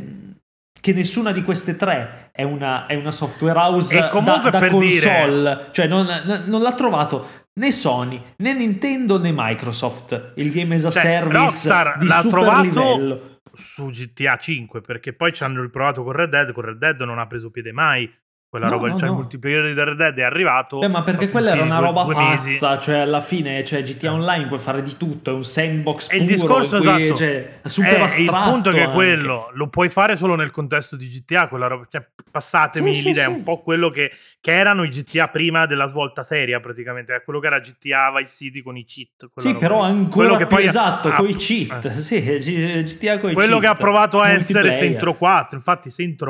[0.84, 4.68] Che nessuna di queste tre è una, è una software house e comunque da, da
[4.68, 5.40] console.
[5.40, 5.68] Dire...
[5.70, 6.06] Cioè, non,
[6.44, 10.32] non l'ha trovato né Sony, né Nintendo, né Microsoft.
[10.34, 15.14] Il game as a cioè, service Rockstar di l'ha trovato livello su GTA 5 perché
[15.14, 18.12] poi ci hanno riprovato con Red Dead, con Red Dead non ha preso piede mai
[18.54, 19.14] quella no, roba, no, cioè no.
[19.14, 20.78] il multiplayer di Red Dead è arrivato.
[20.78, 24.60] Beh, ma perché quella era una roba pazza, cioè alla fine, cioè GTA Online puoi
[24.60, 26.22] fare di tutto, è un sandbox e puro.
[26.22, 27.14] Il discorso cui, esatto.
[27.16, 28.22] Cioè, è super è, astratto.
[28.22, 31.88] Il punto è che quello lo puoi fare solo nel contesto di GTA, quella roba,
[31.90, 33.36] cioè, passatemi sì, l'idea, sì, sì.
[33.38, 37.40] un po' quello che, che, erano i GTA prima della svolta seria praticamente, è quello
[37.40, 39.30] che era GTA Vice City con i cheat.
[39.34, 42.00] Sì, però ancora più poi esatto, con i cheat, eh.
[42.00, 43.62] sì, GTA con i Quello cheat.
[43.62, 46.22] che ha provato a essere Saints 4, infatti Saints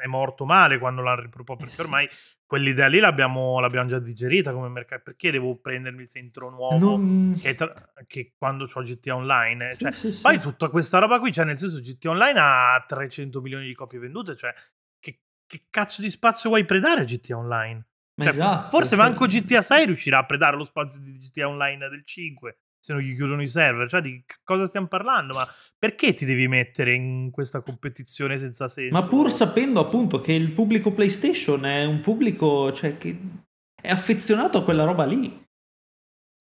[0.00, 2.08] è morto male quando l'hanno riproposto perché ormai
[2.46, 5.02] quell'idea lì l'abbiamo, l'abbiamo, già digerita come mercato.
[5.04, 7.38] Perché devo prendermi il centro nuovo non...
[7.40, 7.72] che, tra...
[8.06, 9.76] che, quando ho GTA Online?
[9.76, 10.40] Cioè, sì, poi sì.
[10.40, 14.34] tutta questa roba qui, cioè nel senso GTA Online ha 300 milioni di copie vendute,
[14.36, 14.52] cioè
[14.98, 17.86] che, che cazzo di spazio vuoi predare a GTA Online?
[18.20, 22.04] Cioè, esatto, forse manco GTA 6 riuscirà a predare lo spazio di GTA Online del
[22.04, 23.88] 5 se non gli chiudono i server.
[23.88, 25.34] Cioè, di cosa stiamo parlando?
[25.34, 25.46] Ma
[25.78, 28.98] perché ti devi mettere in questa competizione senza senso?
[28.98, 33.18] Ma pur sapendo appunto che il pubblico PlayStation è un pubblico cioè, che
[33.80, 35.48] è affezionato a quella roba lì.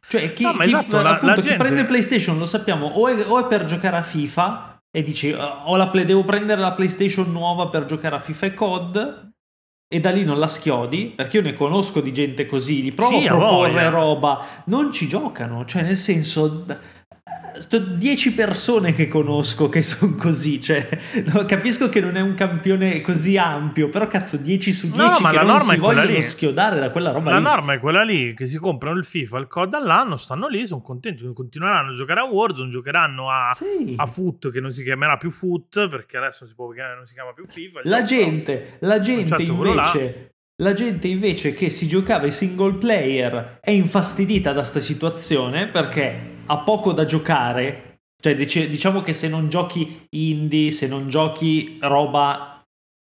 [0.08, 1.50] Cioè, chi, no, chi, esatto, la, appunto, la gente...
[1.50, 5.32] chi prende PlayStation lo sappiamo o è, o è, per giocare a FIFA e dici
[5.32, 9.29] oh, la play, devo prendere la PlayStation nuova per giocare a FIFA e COD
[9.92, 13.20] e da lì non la schiodi, perché io ne conosco di gente così, gli provo
[13.20, 16.64] sì, a proporre roba, non ci giocano, cioè nel senso
[17.68, 20.88] 10 persone che conosco che sono così, cioè
[21.34, 25.30] no, capisco che non è un campione così ampio, però cazzo 10 su 10 no,
[25.30, 26.22] che la non norma si vogliono lì.
[26.22, 27.44] schiodare da quella roba la lì.
[27.44, 30.66] La norma è quella lì, che si comprano il FIFA, il COD all'anno, stanno lì,
[30.66, 33.94] sono contenti, continueranno a giocare a Warzone, giocheranno a, sì.
[33.96, 37.34] a Foot che non si chiamerà più Foot perché adesso si può, non si chiama
[37.34, 37.82] più FIFA.
[37.84, 43.60] La gente, la gente certo invece la gente invece che si giocava i single player
[43.62, 47.86] è infastidita da sta situazione perché ha poco da giocare.
[48.22, 52.62] Cioè, diciamo che se non giochi indie, se non giochi roba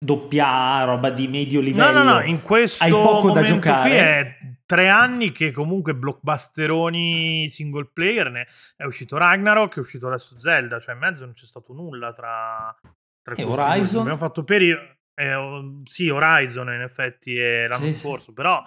[0.04, 3.89] doppia roba di medio livello, no, no, no, in questo hai poco da giocare.
[3.89, 10.08] Qui è tre anni che comunque blockbusteroni single player ne è uscito Ragnarok, è uscito
[10.08, 12.75] adesso Zelda, cioè in mezzo non c'è stato nulla tra,
[13.23, 14.01] tra e Horizon.
[14.01, 18.63] Abbiamo fatto periodo eh, sì, Horizon in effetti è l'anno sì, scorso, però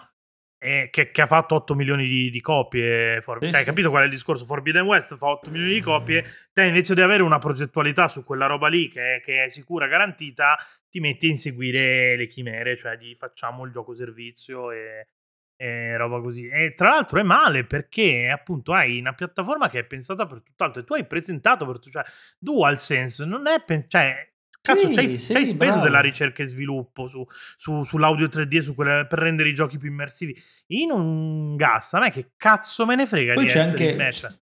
[0.59, 3.21] eh, che, che, ha fatto 8 milioni di, di copie.
[3.23, 4.45] For- sì, hai capito qual è il discorso?
[4.45, 8.47] Forbidden West fa 8 milioni di copie, te invece di avere una progettualità su quella
[8.47, 10.57] roba lì che è, che è sicura, garantita,
[10.89, 15.09] ti metti a inseguire le chimere, cioè di facciamo il gioco servizio e,
[15.57, 16.47] e roba così.
[16.47, 20.83] E tra l'altro è male perché appunto hai una piattaforma che è pensata per tutt'altro
[20.83, 22.05] e tu hai presentato per tutto, cioè
[22.39, 24.34] DualSense non è pen- cioè
[24.65, 27.23] Cazzo, sì, c'hai, sì, c'hai speso della ricerca e sviluppo su,
[27.55, 30.35] su, sull'audio 3D su quelle, per rendere i giochi più immersivi.
[30.69, 33.95] In un gas, a me che cazzo me ne frega Poi di c'è anche,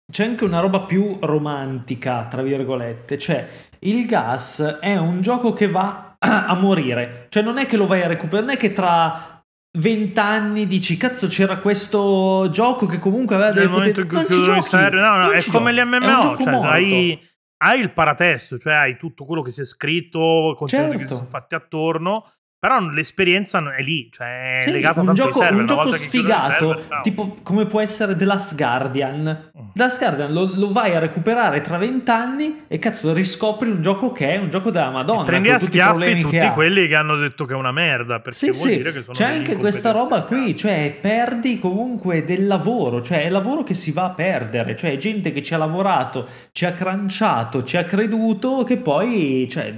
[0.09, 3.19] c'è anche una roba più romantica, tra virgolette.
[3.19, 3.49] Cioè,
[3.81, 7.27] il gas è un gioco che va a morire.
[7.29, 9.43] Cioè, non è che lo vai a recuperare, non è che tra
[9.77, 14.63] vent'anni dici cazzo c'era questo gioco che comunque aveva delle momento in cui chiudono i
[14.63, 17.21] server no no è come gli MMO cioè hai,
[17.59, 20.99] hai, il paratesto cioè hai tutto quello che si è scritto contenuti certo.
[20.99, 22.31] che si sono fatti attorno
[22.65, 27.01] però l'esperienza è lì, cioè è sì, legata un gioco, server, Un gioco sfigato, server,
[27.03, 29.51] tipo come può essere The Last Guardian.
[29.55, 29.67] Mm.
[29.75, 34.13] The Last Guardian lo, lo vai a recuperare tra vent'anni e cazzo riscopri un gioco
[34.13, 35.25] che è un gioco della Madonna.
[35.25, 38.39] E prendi a schiaffi tutti che quelli che hanno detto che è una merda, perché
[38.39, 38.77] sì, vuol sì.
[38.79, 43.29] dire che sono C'è anche questa roba qui, cioè perdi comunque del lavoro, cioè è
[43.29, 47.63] lavoro che si va a perdere, cioè gente che ci ha lavorato, ci ha cranciato,
[47.63, 49.47] ci ha creduto, che poi...
[49.51, 49.75] Cioè,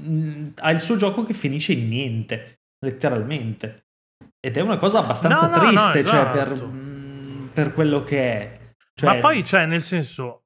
[0.00, 3.84] Mm, ha il suo gioco che finisce in niente, letteralmente.
[4.40, 6.08] Ed è una cosa abbastanza no, no, triste, no, esatto.
[6.08, 6.70] cioè, per, esatto.
[6.72, 8.52] mm, per, quello che è.
[8.94, 10.39] Cioè, Ma poi, cioè, nel senso,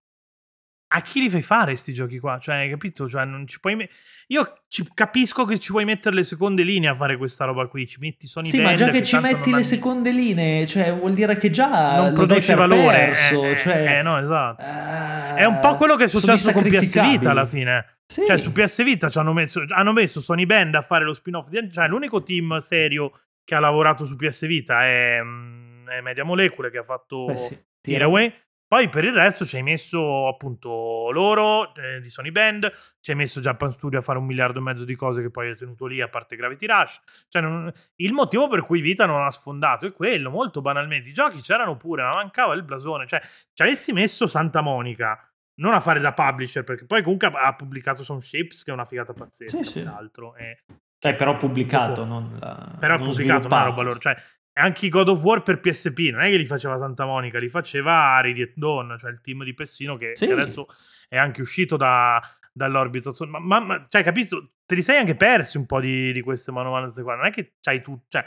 [0.96, 2.38] a chi li fai fare questi giochi qua?
[2.38, 3.08] Cioè, hai capito?
[3.08, 3.88] Cioè, non ci puoi me-
[4.28, 7.84] Io ci capisco che ci vuoi mettere le seconde linee a fare questa roba qui.
[7.86, 11.12] Ci metti Sony Sì, ma già che, che ci metti le seconde linee, cioè, vuol
[11.14, 13.06] dire che già non produci valore.
[13.06, 14.62] Perso, eh, cioè, eh, no, esatto.
[14.62, 17.98] Uh, è un po' quello che è successo con PS Vita alla fine.
[18.06, 18.22] Sì.
[18.24, 21.48] Cioè, su PS Vita ci hanno messo, hanno messo Sony Band a fare lo spin-off.
[21.48, 26.22] Di, cioè, l'unico team serio che ha lavorato su PS Vita è, mm, è Media
[26.22, 27.58] Molecule che ha fatto Beh, sì.
[27.80, 28.32] Tearaway.
[28.74, 33.16] Poi per il resto ci hai messo appunto loro eh, di Sony Band, ci hai
[33.16, 35.86] messo Japan Studio a fare un miliardo e mezzo di cose che poi hai tenuto
[35.86, 37.00] lì a parte Gravity Rush.
[37.28, 41.10] Cioè, non, il motivo per cui Vita non ha sfondato è quello, molto banalmente.
[41.10, 43.06] I giochi c'erano pure, ma mancava il blasone.
[43.06, 43.20] Cioè,
[43.52, 45.24] ci avessi messo Santa Monica
[45.60, 48.84] non a fare da publisher, perché poi comunque ha pubblicato Some Shapes, che è una
[48.84, 49.82] figata pazzesca, sì, sì.
[49.84, 50.34] peraltro.
[50.34, 50.64] E...
[50.98, 52.74] Cioè, però pubblicato, non la...
[52.80, 54.00] Però non pubblicato, una roba loro.
[54.00, 54.16] Cioè,
[54.54, 57.48] anche i God of War per PSP, non è che li faceva Santa Monica, li
[57.48, 60.26] faceva Radiant Dawn, cioè il team di Pessino che, sì.
[60.26, 60.66] che adesso
[61.08, 62.20] è anche uscito da,
[62.52, 63.12] dall'orbito.
[63.26, 64.52] Ma, ma, ma, cioè, capito?
[64.64, 67.16] Te li sei anche persi un po' di, di queste manovalanze qua.
[67.16, 68.00] Non è che c'hai tu...
[68.08, 68.24] Cioè,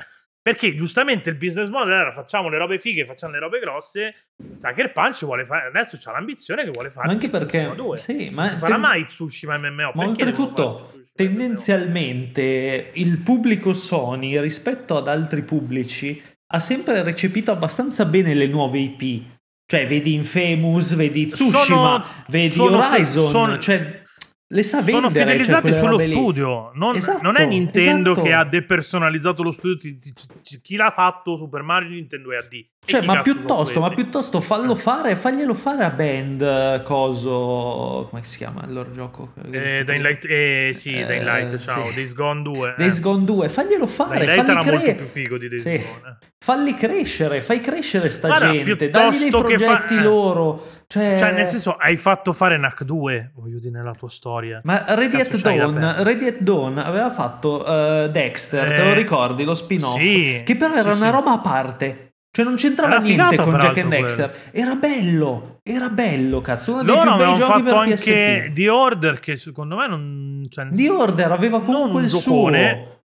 [0.47, 4.15] perché giustamente il business model era facciamo le robe fighe, facciamo le robe grosse.
[4.55, 8.47] Sucker Punch vuole fare, adesso c'ha l'ambizione che vuole fare ma anche perché sì, ma
[8.47, 8.79] non farà te...
[8.79, 9.91] mai Tsushima MMO.
[9.93, 18.33] Ma oltretutto, tendenzialmente il pubblico Sony rispetto ad altri pubblici ha sempre recepito abbastanza bene
[18.33, 19.23] le nuove IP.
[19.65, 24.01] Cioè, vedi Infamous, vedi Tsushima, sono, vedi sono, Horizon, sono, cioè
[24.49, 26.71] le sa vendere, sono fidelizzati cioè, sullo studio.
[26.75, 28.25] Non, esatto, non, è Nintendo esatto.
[28.25, 29.77] che ha depersonalizzato lo studio.
[29.77, 32.65] Ti, ti, ti, chi l'ha fatto Super Mario Nintendo è AD.
[32.86, 36.83] Cioè, ma piuttosto, ma piuttosto, fallo fare, faglielo fare a Band.
[36.83, 38.07] Coso.
[38.10, 39.33] Come si chiama il loro gioco?
[39.51, 41.89] Eh, Dying Light, eh, sì, eh, Dying Light, ciao.
[41.89, 41.95] Sì.
[41.95, 42.75] Days Gone 2.
[42.77, 44.19] Days Gone 2, faglielo fare.
[44.19, 45.71] Dying Light era cre- molto più figo di Days sì.
[45.71, 46.17] Gone.
[46.39, 48.89] Falli crescere, fai crescere sta Guarda, gente.
[48.89, 50.01] Dagli dei progetti fa...
[50.01, 51.17] loro cioè...
[51.17, 54.62] cioè, nel senso, hai fatto fare NAC 2, voglio dire, nella tua storia.
[54.63, 58.76] Ma Radiant Dawn, Radiant Dawn aveva fatto uh, Dexter, eh...
[58.76, 60.00] te lo ricordi, lo spin-off?
[60.00, 61.13] Sì, che però era sì, una sì.
[61.13, 62.02] roba a parte.
[62.32, 64.34] Cioè non c'entrava niente con Jack and Dexter.
[64.52, 66.73] Era bello, era bello, cazzo.
[66.73, 68.54] Uno Loro dei più bei giochi fatto anche PSP.
[68.54, 70.45] The Order, che secondo me non...
[70.47, 72.50] Cioè, The Order aveva comunque il suo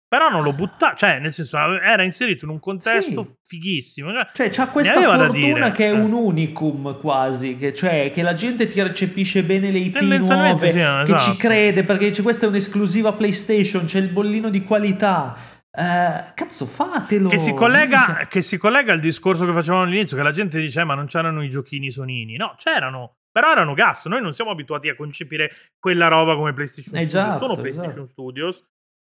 [0.08, 3.36] però non lo butta, cioè, nel senso, era inserito in un contesto sì.
[3.44, 4.10] fighissimo.
[4.10, 8.68] Cioè, cioè c'ha questa fortuna che è un unicum quasi, che, cioè, che la gente
[8.68, 11.12] ti recepisce bene le IP nuove, sì, esatto.
[11.12, 15.36] che ci crede, perché dice questa è un'esclusiva PlayStation, c'è il bollino di qualità.
[15.70, 17.28] Uh, cazzo, fatelo!
[17.28, 20.80] Che si, collega, che si, collega, al discorso che facevamo all'inizio, che la gente dice,
[20.80, 22.36] eh, ma non c'erano i giochini sonini.
[22.36, 23.16] No, c'erano.
[23.30, 27.14] Però erano gas, noi non siamo abituati a concepire quella roba come PlayStation Studios.
[27.14, 28.06] Esatto, Sono PlayStation esatto.
[28.06, 28.64] Studios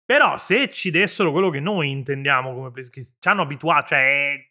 [0.10, 4.44] però se ci dessero quello che noi intendiamo come che ci hanno abituato, cioè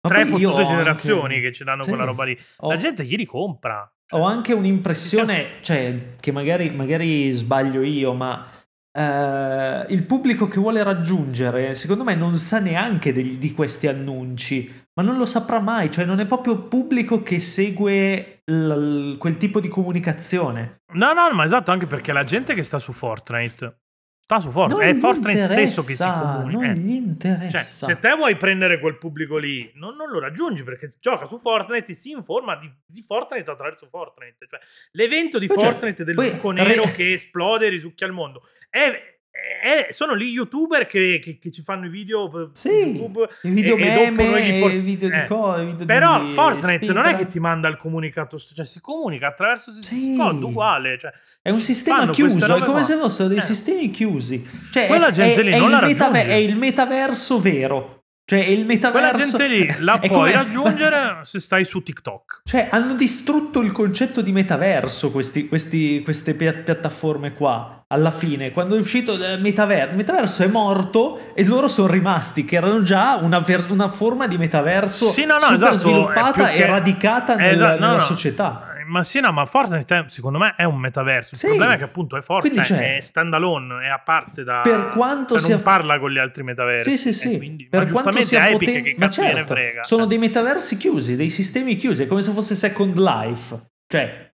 [0.00, 1.48] tre fottute generazioni anche...
[1.48, 1.88] che ci danno sì.
[1.88, 2.68] quella roba lì, ho...
[2.68, 3.92] la gente gli ricompra.
[4.06, 8.60] Cioè, ho anche un'impressione, cioè, che magari, magari sbaglio io, ma
[8.94, 14.70] Uh, il pubblico che vuole raggiungere, secondo me, non sa neanche di, di, questi annunci,
[14.92, 19.38] ma non lo saprà mai, cioè non è proprio pubblico che segue l, l, quel
[19.38, 20.82] tipo di comunicazione.
[20.92, 23.81] No, no, ma esatto, anche perché la gente che sta su Fortnite
[24.22, 24.84] sta su Fortnite.
[24.84, 26.66] Non è Fortnite stesso che si comunica.
[26.66, 27.58] Non gli interessa.
[27.58, 31.38] Cioè, se te vuoi prendere quel pubblico lì, non, non lo raggiungi perché gioca su
[31.38, 34.46] Fortnite e si informa di, di Fortnite attraverso Fortnite.
[34.48, 34.60] Cioè,
[34.92, 36.92] l'evento di poi Fortnite cioè, del buco nero re...
[36.92, 41.62] che esplode e risucchia il mondo è eh, sono lì youtuber che, che, che, ci
[41.62, 45.26] fanno i video sì, YouTube i video e, meme, e port- i video di eh.
[45.26, 49.28] co, video però di Fortnite non è che ti manda il comunicato cioè si comunica
[49.28, 50.10] attraverso sì.
[50.10, 52.82] Discord uguale cioè, è un sistema chiuso è come qua.
[52.82, 53.42] se fossero dei eh.
[53.42, 57.40] sistemi chiusi cioè quella è, gente è, lì è non la metaver- è il metaverso
[57.40, 59.08] vero cioè, il metaverso.
[59.14, 60.32] Quella gente lì la puoi come...
[60.32, 62.42] raggiungere se stai su TikTok.
[62.44, 67.81] Cioè, hanno distrutto il concetto di metaverso questi, questi, queste piattaforme qua.
[67.92, 72.44] Alla fine, quando è uscito il metaverso, il metaverso è morto e loro sono rimasti,
[72.44, 76.46] che erano già una, ver- una forma di metaverso sì, no, no, super esatto, sviluppata
[76.48, 76.54] che...
[76.54, 78.66] e radicata nel, esatto, no, nella società.
[78.86, 81.34] Ma sì, no, ma Fortnite secondo me è un metaverso.
[81.34, 81.46] Il Sì.
[81.46, 84.60] problema è che appunto è Fortnite, Quindi c'è- è standalone, è a parte da...
[84.62, 86.90] Per quanto cioè, sia- non parla con gli altri metaversi.
[86.96, 87.36] Sì, sì, sì.
[87.36, 89.84] quindi- per ma quanto giustamente sia Epic poten- che ma cazzo certo, frega.
[89.84, 90.06] Sono Eh.
[90.08, 93.60] dei metaversi chiusi, dei sistemi chiusi, è come se fosse Second Life.
[93.86, 94.31] Cioè,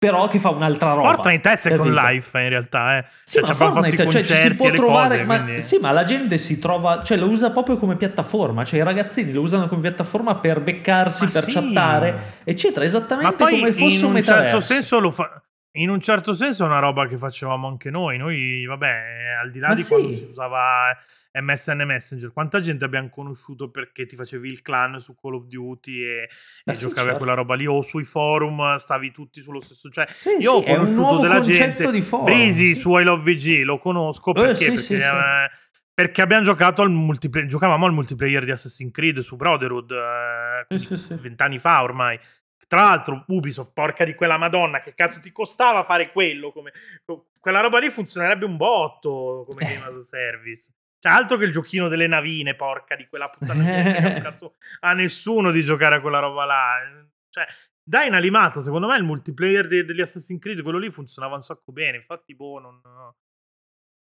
[0.00, 1.12] però che fa un'altra roba.
[1.12, 2.06] Fortnite è Second capito?
[2.06, 3.04] Life in realtà, eh.
[3.22, 6.04] Sì, Cioè, ma Fortnite, cioè, ci si può trovare, cose, ma, quindi- sì, ma la
[6.04, 9.82] gente si trova, cioè lo usa proprio come piattaforma, cioè i ragazzini lo usano come
[9.82, 11.52] piattaforma per beccarsi, Ma per sì.
[11.52, 15.42] chattare, eccetera, esattamente poi come fosse in un un certo senso lo fa...
[15.72, 18.16] In un certo senso è una roba che facevamo anche noi.
[18.16, 19.92] Noi, vabbè, al di là Ma di sì.
[19.92, 20.96] quando si usava
[21.32, 26.02] MSN Messenger, quanta gente abbiamo conosciuto perché ti facevi il clan su Call of Duty
[26.02, 26.28] e,
[26.64, 27.16] e sì, giocavi a certo.
[27.18, 29.88] quella roba lì, o sui forum stavi tutti sullo stesso.
[29.90, 31.90] Cioè, Sì, io ho sì, un conosciuto della gente.
[31.90, 35.50] di forum, Brisi su I Love VG lo conosco Eh, perché, sì, perché, eh,
[35.94, 37.48] perché abbiamo giocato al multiplayer.
[37.48, 42.18] Giocavamo al multiplayer di Assassin's Creed su Brotherhood eh, vent'anni fa ormai.
[42.66, 46.52] Tra l'altro, Ubisoft, porca di quella Madonna, che cazzo ti costava fare quello?
[46.52, 46.70] Come,
[47.40, 49.74] quella roba lì funzionerebbe un botto come Eh.
[49.74, 50.72] game as a service.
[51.00, 53.62] Cioè, altro che il giochino delle navine, porca di quella puttana.
[53.62, 56.76] un cazzo a nessuno di giocare a quella roba là.
[57.30, 57.46] Cioè,
[57.82, 61.72] da inalimato, secondo me il multiplayer de- degli Assassin's Creed, quello lì funzionava un sacco
[61.72, 61.96] bene.
[61.96, 62.80] Infatti, boh, non.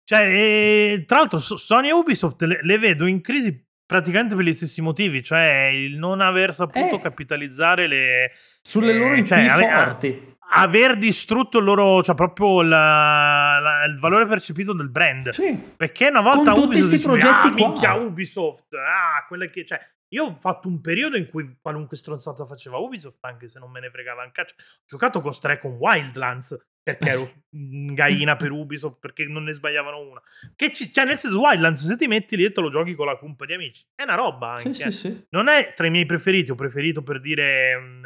[0.04, 4.44] Cioè, e, tra l'altro, So- Sony e Ubisoft le, le vedo in crisi praticamente per
[4.44, 7.00] gli stessi motivi, cioè il non aver saputo Eh.
[7.00, 8.32] capitalizzare le.
[8.62, 10.31] Sulle eh, loro IP cioè, forti.
[10.54, 15.30] Aver distrutto il loro, cioè proprio la- la- il valore percepito del brand.
[15.30, 15.54] Sì.
[15.76, 19.64] Perché una volta Con tutti Ubisoft dice, progetti ah, qua." minchia Ubisoft, ah, quelle che,
[19.64, 23.70] cioè, io ho fatto un periodo in cui qualunque stronzata faceva Ubisoft, anche se non
[23.70, 24.54] me ne fregava un cazzo.
[24.58, 27.26] Ho giocato con Stray con Wildlands, perché ero
[27.56, 30.20] in gaina per Ubisoft, perché non ne sbagliavano una.
[30.54, 33.06] Che ci, cioè, nel senso, Wildlands, se ti metti lì e te lo giochi con
[33.06, 34.74] la cumpa di amici, è una roba anche.
[34.74, 35.26] Sì, sì, sì.
[35.30, 38.04] Non è tra i miei preferiti, ho preferito per dire mm,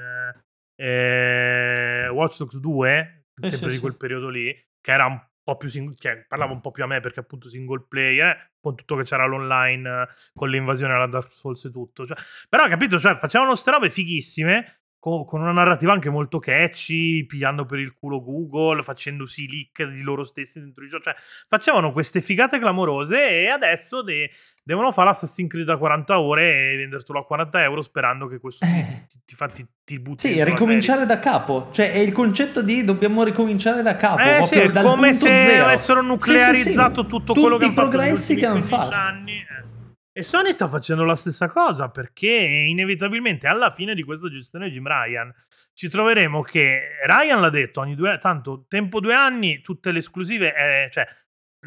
[0.76, 5.68] eh, Watch Dogs 2, Sì, sempre di quel periodo lì, che era un po' più
[5.68, 9.04] sing- cioè, parlava un po' più a me perché appunto single player, con tutto che
[9.04, 12.06] c'era l'online, con l'invasione alla Dark Souls e tutto.
[12.06, 12.16] Cioè,
[12.48, 17.64] però capito, cioè, facevano queste robe fighissime, co- con una narrativa anche molto catchy, pigliando
[17.64, 21.04] per il culo Google, facendosi leak di loro stessi dentro i giochi.
[21.04, 21.14] Cioè,
[21.48, 24.30] facevano queste figate clamorose e adesso de-
[24.64, 28.64] devono fare l'Assassin's Creed a 40 ore e vendertelo a 40 euro sperando che questo
[28.66, 29.04] ti, Eh.
[29.08, 31.68] ti, ti fa, ti, ti butti Sì, ricominciare da capo.
[31.70, 34.22] Cioè, è il concetto di dobbiamo ricominciare da capo.
[34.22, 35.64] Eh sì, è come se zero.
[35.66, 37.08] avessero Sì, sì, nuclearizzato sì.
[37.08, 38.94] tutto Tutti quello che i hanno fatto negli progressi ultimi che hanno 15 fatto.
[38.94, 39.32] anni.
[39.38, 39.75] eh.
[40.18, 44.86] E Sony sta facendo la stessa cosa perché inevitabilmente alla fine di questa gestione Jim
[44.86, 45.30] Ryan
[45.74, 50.54] ci troveremo che Ryan l'ha detto ogni due tanto tempo due anni tutte le esclusive
[50.54, 51.06] eh, cioè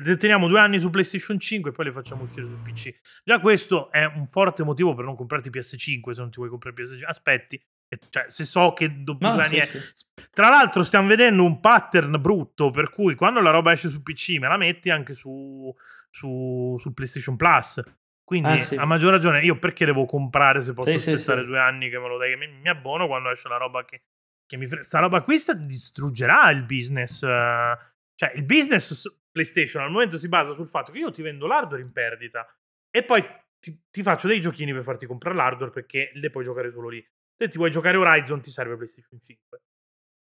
[0.02, 3.40] le teniamo due anni su PlayStation 5 e poi le facciamo uscire su PC già
[3.40, 7.06] questo è un forte motivo per non comprarti PS5 se non ti vuoi comprare PS5
[7.06, 7.64] aspetti
[8.10, 10.06] cioè, se so che dopo No, due sì, anni è sì.
[10.32, 14.38] tra l'altro stiamo vedendo un pattern brutto per cui quando la roba esce su PC
[14.40, 15.72] me la metti anche su,
[16.10, 17.84] su, su PlayStation Plus.
[18.30, 18.76] Quindi Ah, sì.
[18.76, 21.48] a maggior ragione io perché devo comprare se posso Sì, aspettare sì.
[21.48, 22.36] due anni che me lo dai?
[22.38, 24.04] Mi, mi abbono quando esce la roba che,
[24.46, 24.84] che mi frega.
[24.84, 27.24] Sta roba qui sta- distruggerà il business.
[27.24, 27.76] eh,
[28.14, 31.82] cioè il business PlayStation al momento si basa sul fatto che io ti vendo l'hardware
[31.82, 32.46] in perdita
[32.92, 33.26] e poi
[33.60, 37.04] ti, ti faccio dei giochini per farti comprare l'hardware perché le puoi giocare solo lì.
[37.36, 39.62] Se ti vuoi giocare Horizon ti serve PlayStation 5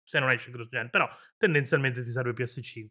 [0.06, 2.88] se non esce cross gen, però tendenzialmente ti serve PS5.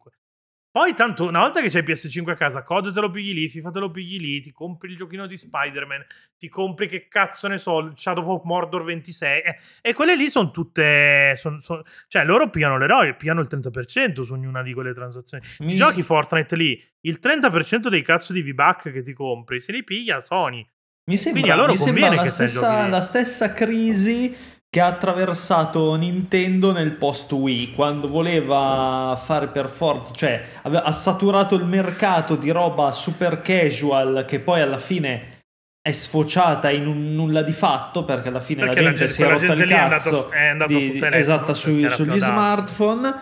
[0.73, 3.69] Poi tanto una volta che c'hai PS5 a casa, COD te lo pigli lì, FIFA
[3.69, 6.03] te lo pigli lì, ti compri il giochino di Spider-Man,
[6.35, 10.49] ti compri che cazzo ne so, Shadow of Mordor 26 eh, e quelle lì sono
[10.49, 15.43] tutte son- son- cioè loro pigliano l'eroe, pigliano il 30% su ognuna di quelle transazioni.
[15.57, 19.71] Ti Mi- giochi Fortnite lì, il 30% dei cazzo di V-Buck che ti compri, se
[19.73, 20.67] li piglia Sony.
[21.05, 24.35] Mi sembra, Quindi a loro mi sembra conviene la, che stai stessa, la stessa crisi
[24.73, 31.53] che ha attraversato Nintendo nel post Wii quando voleva fare per forza, cioè ha saturato
[31.53, 35.41] il mercato di roba super casual che poi alla fine
[35.79, 39.13] è sfociata in un nulla di fatto perché alla fine Perché la la gente gente-
[39.13, 43.13] si è rotta il gente cazzo andato- è andato di- telefono, esatto, sui- sugli smartphone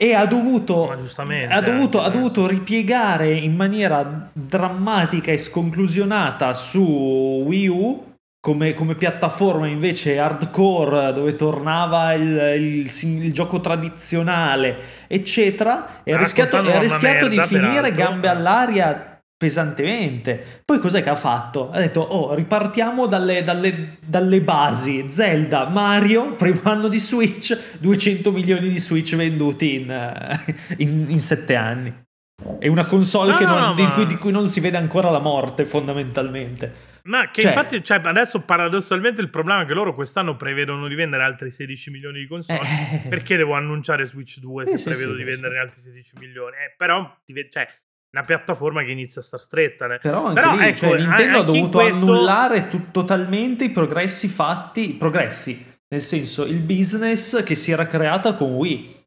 [0.00, 7.42] e ha dovuto ha dovuto, anche ha dovuto ripiegare in maniera drammatica e sconclusionata su
[7.44, 8.10] Wii U
[8.44, 12.90] come, come piattaforma invece hardcore dove tornava il, il
[13.22, 18.04] il gioco tradizionale eccetera e ha Ah, rischiato, ha rischiato di merda, finire peraltro.
[18.04, 21.70] gambe all'aria pesantemente poi cos'è che ha fatto?
[21.70, 28.32] ha detto oh ripartiamo dalle, dalle- dalle basi Zelda, Mario primo anno di Switch 200
[28.32, 31.94] milioni di Switch venduti in, eh, in, in sette anni
[32.58, 33.92] È una console no, non, no, di, ma...
[33.92, 36.90] cui, di, cui, non si vede ancora la morte, fondamentalmente.
[37.04, 37.50] Ma che cioè...
[37.50, 41.90] infatti, cioè, adesso paradossalmente il problema è che loro quest'anno prevedono di vendere altri 16
[41.90, 42.60] milioni di console.
[43.04, 46.56] Eh, perché devo annunciare Switch 2 se sì, prevedo sì, di vendere altri 16 milioni?
[46.56, 47.18] Eh, però,
[47.50, 47.68] cioè,
[48.12, 49.86] una piattaforma che inizia a star stretta.
[49.86, 49.98] Né?
[49.98, 52.04] Però anche Però, lì, ecco, cioè, Nintendo ha dovuto questo...
[52.04, 58.34] annullare tu- totalmente i progressi fatti, progressi, nel senso il business che si era creata
[58.34, 59.00] con Wii.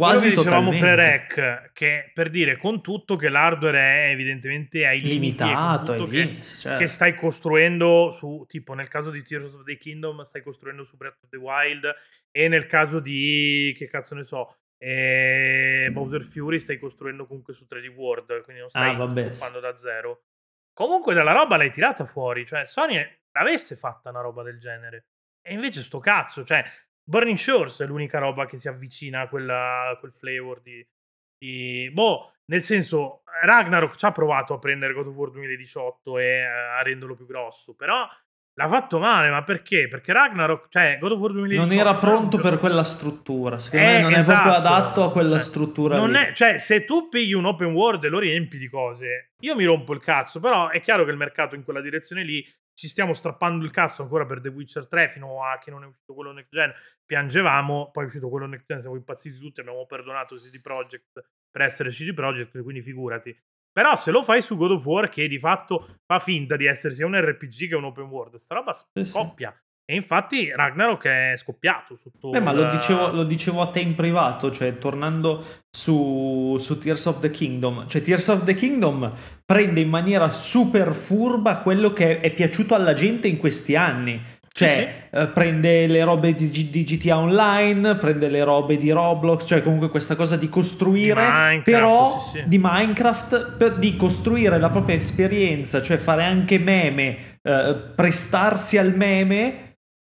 [0.00, 5.02] Quasi Quello che dicevamo pre-rec, che per dire con tutto che l'hardware è evidentemente ai
[5.02, 6.78] limitato, limiti, che, limiti, certo.
[6.78, 10.96] che, stai costruendo su, tipo nel caso di Tears of the Kingdom stai costruendo su
[10.96, 11.94] Breath of the Wild
[12.30, 17.66] e nel caso di, che cazzo ne so, e Bowser Fury stai costruendo comunque su
[17.70, 20.22] 3D World, quindi non stai ah, sviluppando da zero.
[20.72, 22.96] Comunque dalla roba l'hai tirata fuori, cioè Sony
[23.32, 25.08] l'avesse fatta una roba del genere.
[25.46, 26.64] E invece sto cazzo, cioè
[27.10, 30.86] Burning Shores è l'unica roba che si avvicina a, quella, a quel flavor di,
[31.36, 31.90] di...
[31.92, 36.80] Boh, nel senso, Ragnarok ci ha provato a prendere God of War 2018 e a
[36.82, 38.06] renderlo più grosso, però
[38.54, 39.88] L'ha fatto male, ma perché?
[39.88, 43.56] Perché Ragnarok, cioè God of War 2018 non era pronto per quella struttura.
[43.58, 44.74] Secondo eh, me non esatto, è proprio esatto.
[44.74, 45.96] adatto a quella cioè, struttura.
[45.96, 49.54] Non è, cioè, se tu pigli un open world e lo riempi di cose, io
[49.54, 50.40] mi rompo il cazzo.
[50.40, 52.44] Però è chiaro che il mercato in quella direzione lì
[52.80, 55.86] ci stiamo strappando il cazzo ancora per The Witcher 3 fino a che non è
[55.86, 56.72] uscito quello next gen.
[57.04, 61.60] Piangevamo, poi è uscito quello next gen, siamo impazziti tutti, abbiamo perdonato CD Projekt per
[61.60, 63.38] essere CD Projekt, quindi figurati.
[63.70, 66.94] Però se lo fai su God of War, che di fatto fa finta di essere
[66.94, 69.54] sia un RPG che un open world, sta roba scoppia.
[69.90, 72.30] E infatti Ragnarok è scoppiato sotto.
[72.30, 77.06] Beh, ma lo dicevo, lo dicevo, a te in privato, cioè tornando su, su, Tears
[77.06, 77.88] of the Kingdom.
[77.88, 79.12] Cioè, Tears of the Kingdom
[79.44, 84.22] prende in maniera super furba quello che è piaciuto alla gente in questi anni.
[84.52, 84.88] Cioè, sì, sì.
[85.10, 89.60] Eh, prende le robe di, G- di, GTA Online, prende le robe di Roblox, cioè
[89.60, 94.70] comunque questa cosa di costruire, di Minecraft, però sì, di Minecraft, per, di costruire la
[94.70, 99.69] propria esperienza, cioè fare anche meme, eh, prestarsi al meme,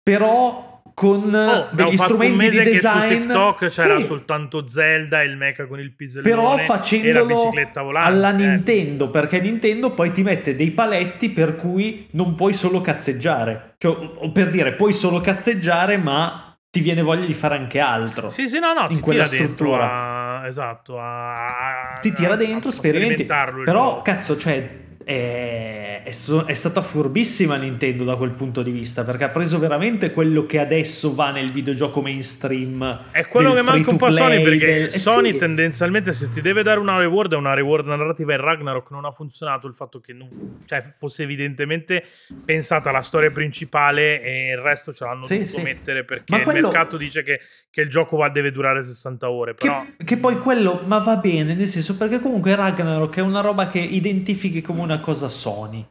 [0.02, 4.04] però con oh, degli strumenti di design che su TikTok c'era sì.
[4.04, 7.50] soltanto Zelda e il mecha con il pisellone però facendolo
[7.94, 8.32] alla eh.
[8.32, 14.30] Nintendo perché Nintendo poi ti mette dei paletti per cui non puoi solo cazzeggiare cioè
[14.32, 18.58] per dire puoi solo cazzeggiare ma ti viene voglia di fare anche altro sì sì
[18.58, 23.26] no no in quella struttura a, esatto a, ti tira dentro sperimenti
[23.64, 26.10] però cazzo cioè è, è,
[26.46, 30.58] è, stata furbissima Nintendo da quel punto di vista perché ha preso veramente quello che
[30.58, 34.82] adesso va nel videogioco mainstream è quello che manca un po' a Sony perché del...
[34.84, 35.38] eh Sony sì.
[35.38, 39.10] tendenzialmente se ti deve dare una reward è una reward narrativa e Ragnarok non ha
[39.10, 40.28] funzionato il fatto che non,
[40.66, 42.04] cioè, fosse evidentemente
[42.44, 45.62] pensata la storia principale e il resto ce l'hanno sì, dovuto sì.
[45.62, 46.58] mettere perché quello...
[46.58, 47.40] il mercato dice che,
[47.70, 49.84] che il gioco va, deve durare 60 ore però...
[49.96, 53.68] che, che poi quello ma va bene nel senso perché comunque Ragnarok è una roba
[53.68, 55.86] che identifichi come una una cosa Sony.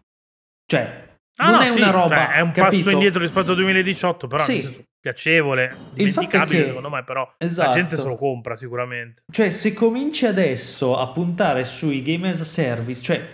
[0.66, 2.08] Cioè, ah, non no, è sì, una roba.
[2.08, 2.84] Cioè, è un capito?
[2.84, 4.60] passo indietro rispetto al 2018, però sì.
[4.62, 7.70] senso, piacevole, dimenticabile, secondo me, però esatto.
[7.70, 9.24] la gente se lo compra sicuramente.
[9.32, 13.28] Cioè, se cominci adesso a puntare sui game as a service, cioè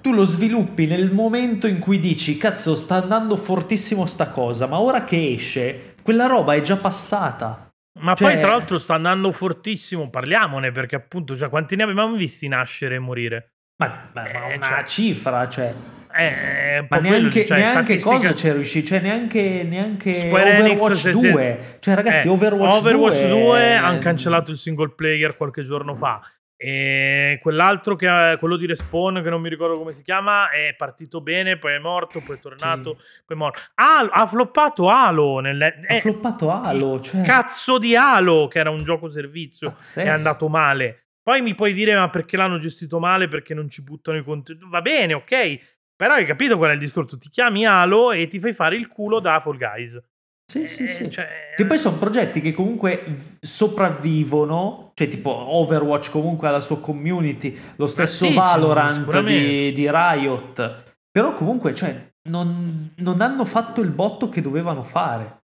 [0.00, 4.78] tu lo sviluppi nel momento in cui dici cazzo sta andando fortissimo sta cosa, ma
[4.80, 7.70] ora che esce, quella roba è già passata.
[8.00, 8.32] Ma cioè...
[8.32, 12.96] poi tra l'altro sta andando fortissimo, parliamone perché appunto, cioè, quanti ne abbiamo visti nascere
[12.96, 13.52] e morire?
[13.78, 15.72] Ma, ma, ma eh, una cioè, cifra, cioè.
[16.12, 21.58] Eh, ma neanche, cioè, neanche cosa c'è riuscito, cioè neanche, neanche Overwatch Enix, 2.
[21.60, 23.72] Se, cioè, ragazzi, eh, Overwatch, Overwatch 2, 2 è...
[23.74, 26.20] hanno cancellato il single player qualche giorno fa.
[26.60, 31.20] E quell'altro che quello di Respawn, che non mi ricordo come si chiama, è partito
[31.20, 33.22] bene, poi è morto, poi è tornato, sì.
[33.26, 33.60] poi è morto.
[33.74, 35.38] Ah, ha floppato Halo.
[35.38, 37.22] Nelle, ha eh, floppato Halo, cioè...
[37.22, 40.08] Cazzo di Halo, che era un gioco servizio, Pazzesco.
[40.08, 41.02] è andato male.
[41.28, 43.28] Poi mi puoi dire, ma perché l'hanno gestito male?
[43.28, 44.64] Perché non ci buttano i contenuti?
[44.66, 45.58] Va bene, ok.
[45.94, 47.18] Però hai capito qual è il discorso?
[47.18, 50.02] Ti chiami Halo e ti fai fare il culo da Fall Guys.
[50.50, 51.10] Sì, eh, sì, sì.
[51.10, 51.52] Cioè...
[51.54, 57.54] Che poi sono progetti che comunque sopravvivono, cioè tipo Overwatch comunque ha la sua community,
[57.76, 63.90] lo stesso sì, Valorant di, di, Riot, però comunque cioè, non, non hanno fatto il
[63.90, 65.37] botto che dovevano fare.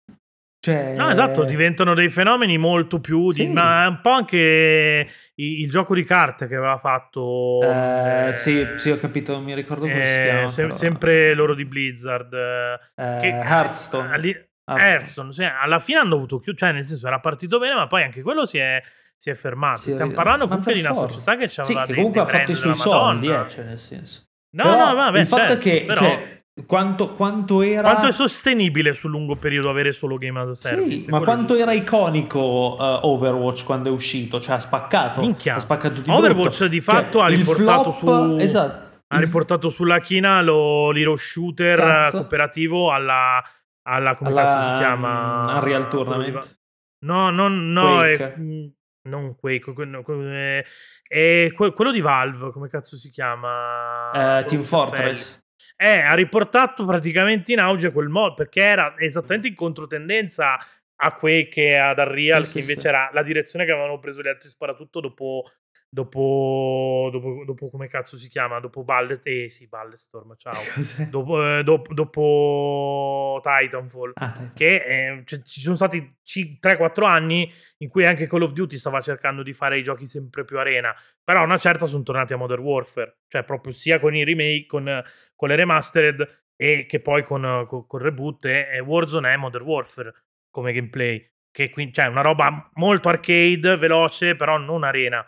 [0.64, 0.94] Cioè...
[0.94, 3.46] No, esatto, diventano dei fenomeni molto più di...
[3.46, 3.48] Sì.
[3.48, 7.58] Ma è un po' anche il, gioco di carte che aveva fatto...
[7.64, 10.48] Eh, eh, sì, sì, ho capito, non mi ricordo come eh, si chiama.
[10.48, 12.32] Se, sempre loro di Blizzard.
[12.32, 14.16] Eh, che, Hearthstone.
[14.20, 17.88] Lì, Hearthstone, sì, alla fine hanno avuto chiuso, cioè nel senso era partito bene, ma
[17.88, 18.80] poi anche quello si è,
[19.16, 19.80] si è fermato.
[19.80, 22.54] Si Stiamo parlando comunque di una società che c'aveva sì, che comunque ha fatto i
[22.54, 24.28] suoi soldi, eh, cioè nel senso.
[24.54, 26.00] No, Però no, vabbè, il fatto certo, è che però...
[26.02, 27.82] cioè, quanto, quanto, era...
[27.90, 30.98] Quanto è sostenibile sul lungo periodo avere solo game as a service?
[30.98, 34.40] Sì, ma quanto era iconico uh, Overwatch quando è uscito?
[34.40, 35.20] Cioè ha spaccato.
[35.20, 35.54] Minchia.
[35.54, 36.68] Ha spaccato di Overwatch brutto.
[36.68, 38.38] di fatto cioè, ha riportato flop, su...
[38.38, 38.90] Esatto.
[39.06, 42.16] Ha riportato sulla china lo l'hero shooter Cazzo.
[42.18, 43.42] cooperativo alla...
[43.82, 45.42] alla come Alla, cazzo si chiama?
[45.44, 46.60] mm, Unreal Tournament.
[47.04, 48.66] No, no, no, è, mm,
[49.08, 50.64] non Quake, no, que- è,
[51.08, 54.10] è que- quello di Valve, come cazzo si chiama?
[54.12, 55.40] Eh, Quello Team Fortress.
[55.84, 60.56] Eh, ha riportato praticamente in auge quel mod perché era esattamente in controtendenza
[60.94, 62.86] a Quake e ad Unreal, sì, che invece sì.
[62.86, 65.50] era la direzione che avevano preso gli altri sparatutto dopo.
[65.94, 68.58] Dopo, dopo, dopo come cazzo si chiama?
[68.60, 70.54] Dopo Ballet, eh sì, Balletstorm, ciao.
[71.10, 77.52] Dopo, eh, dop- dopo Titanfall Ah, che eh, cioè, ci sono stati ci- 3-4 anni
[77.78, 80.94] in cui anche Call of Duty stava cercando di fare i giochi sempre più arena,
[81.22, 85.02] però una certa sono tornati a Modern Warfare, cioè proprio sia con i remake, con,
[85.34, 89.64] con le remastered e che poi con, con, con reboot e, e Warzone è Modern
[89.66, 90.14] Warfare
[90.50, 95.22] come gameplay, che quindi cioè una roba molto arcade, veloce, però non arena,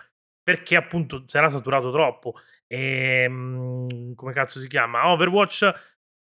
[0.44, 2.34] perché appunto si era saturato troppo.
[2.66, 5.08] E, mm, come cazzo si chiama?
[5.08, 5.62] Overwatch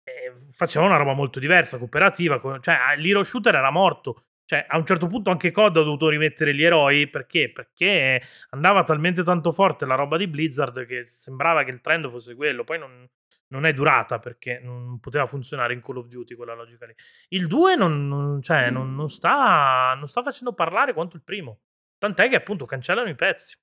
[0.04, 2.40] eh, faceva una roba molto diversa, cooperativa.
[2.40, 4.24] co- Cioè, l'hero shooter era morto.
[4.46, 7.08] Cioè, a un certo punto anche COD ha dovuto rimettere gli eroi.
[7.10, 7.52] Perché?
[7.52, 12.36] Perché andava talmente tanto forte la roba di Blizzard che sembrava che il trend fosse
[12.36, 12.64] quello.
[12.66, 13.08] Poi non,
[13.48, 16.94] non è durata perché non poteva funzionare in Call of Duty quella logica lì.
[17.30, 21.62] Il 2 non, non- cioè, non- non sta, non sta facendo parlare quanto il primo.
[21.98, 23.56] Tant'è che appunto cancellano i pezzi.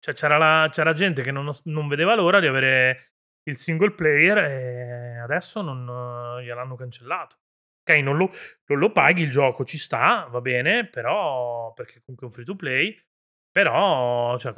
[0.00, 3.12] Cioè, c'era, la- c'era gente che non, non vedeva l'ora di avere
[3.44, 7.36] il single player e adesso non gliel'hanno cancellato.
[7.82, 8.30] Ok, non lo,
[8.66, 12.44] non lo paghi il gioco, ci sta, va bene, però perché comunque è un free
[12.44, 12.98] to play,
[13.50, 14.52] però cioè,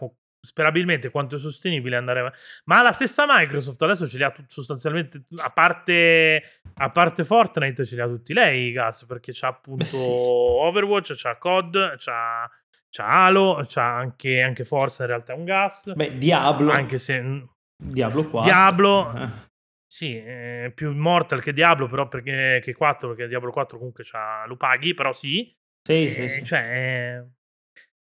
[0.44, 2.38] sperabilmente quanto è sostenibile andare avanti.
[2.64, 7.86] Ma la stessa Microsoft adesso ce li ha tut- sostanzialmente, a parte, a parte Fortnite,
[7.86, 10.08] ce li ha tutti lei i gas, perché c'ha appunto Beh, sì.
[10.10, 12.50] Overwatch, c'ha COD, c'ha,
[12.94, 16.70] c'ha Halo, c'ha anche, anche Forza in realtà è un gas, Beh, Diablo.
[16.70, 17.46] anche se...
[17.82, 18.50] Diablo 4.
[18.50, 19.28] Diablo, Eh.
[19.86, 24.44] sì, è più Immortal che Diablo, però perché che 4, perché Diablo 4 comunque c'ha,
[24.46, 25.52] lo paghi, però sì.
[25.82, 26.44] Sì, Eh, sì, sì.
[26.44, 27.26] Cioè, eh,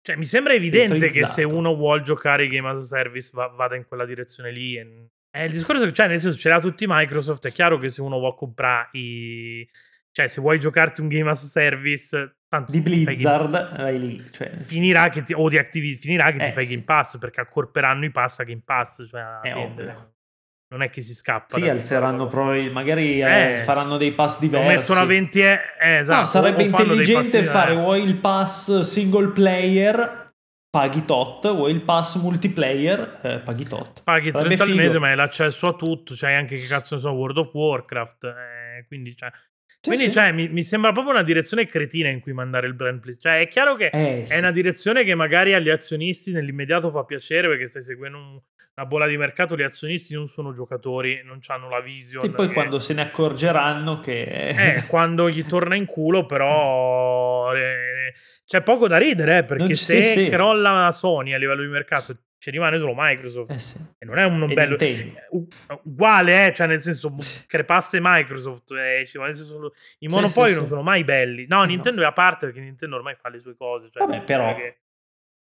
[0.00, 3.48] cioè, mi sembra evidente che se uno vuole giocare i game as a service va-
[3.48, 4.76] vada in quella direzione lì.
[4.78, 7.88] E, eh, il discorso che, cioè, nel senso, ce l'ha tutti Microsoft, è chiaro che
[7.90, 9.68] se uno vuole comprare i...
[10.16, 14.24] Cioè, se vuoi giocarti un game as a service, tanto Di Blizzard, vai lì.
[14.30, 16.70] Cioè, finirà che ti, o di Activision finirà che Eh, ti fai sì.
[16.72, 19.82] Game Pass perché accorperanno i pass a Game Pass cioè È tende.
[19.82, 20.14] ovvio.
[20.68, 24.46] non è che si scappa sì, alzeranno poi, magari eh, Eh, faranno dei pass lo
[24.48, 24.74] diversi.
[24.74, 30.32] mettono a 20 e- eh, esatto, no, sarebbe intelligente fare vuoi il pass single player,
[30.70, 34.02] paghi tot, vuoi il pass multiplayer, eh, paghi tot.
[34.02, 37.00] paghi Sarebbe 30 al mese ma hai l'accesso a tutto c'hai anche che cazzo ne
[37.02, 39.30] so World of Warcraft eh, quindi, cioè,
[39.86, 40.12] Sì, quindi sì.
[40.12, 43.20] cioè, mi, mi sembra proprio una direzione cretina in cui mandare il brand please.
[43.20, 44.32] cioè è chiaro che Eh, sì.
[44.32, 48.40] è una direzione che magari agli azionisti nell'immediato fa piacere perché stai seguendo un-
[48.78, 52.48] una bolla di mercato gli azionisti non sono giocatori non hanno la vision Sì, poi
[52.48, 54.22] che- quando se ne accorgeranno che...
[54.50, 58.12] Eh, quando gli torna in culo, però eh,
[58.44, 60.28] c'è poco da ridere, eh, perché Non- se sì, sì.
[60.28, 62.16] crolla Sony a livello di mercato
[62.46, 63.50] ci rimane solo Microsoft.
[63.50, 63.76] Eh, sì.
[63.98, 64.76] E non è un bello...
[65.30, 65.48] U-
[65.82, 67.16] uguale, eh, cioè nel senso
[67.48, 69.74] crepasse Microsoft e ci rimanesse solo...
[69.98, 70.68] I monopoli sì, non sì.
[70.70, 71.46] sono mai belli.
[71.48, 73.90] No, Eh, Nintendo è a parte perché Nintendo ormai fa le sue cose.
[73.90, 74.78] Cioè, Vabbè, però- non è che-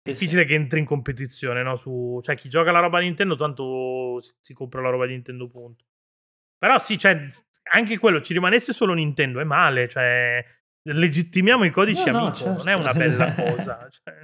[0.02, 1.78] È difficile che entri in competizione, no?
[1.78, 2.20] Su...
[2.22, 5.86] Cioè, chi gioca la roba Nintendo tanto si, si compra la roba di Nintendo, punto.
[6.58, 7.22] Però sì, cioè,
[7.72, 10.44] anche quello, ci rimanesse solo Nintendo, è male, cioè...
[10.84, 12.54] Legittimiamo i codici No, no, amico, certo.
[12.58, 14.22] non è una bella cosa, cioè,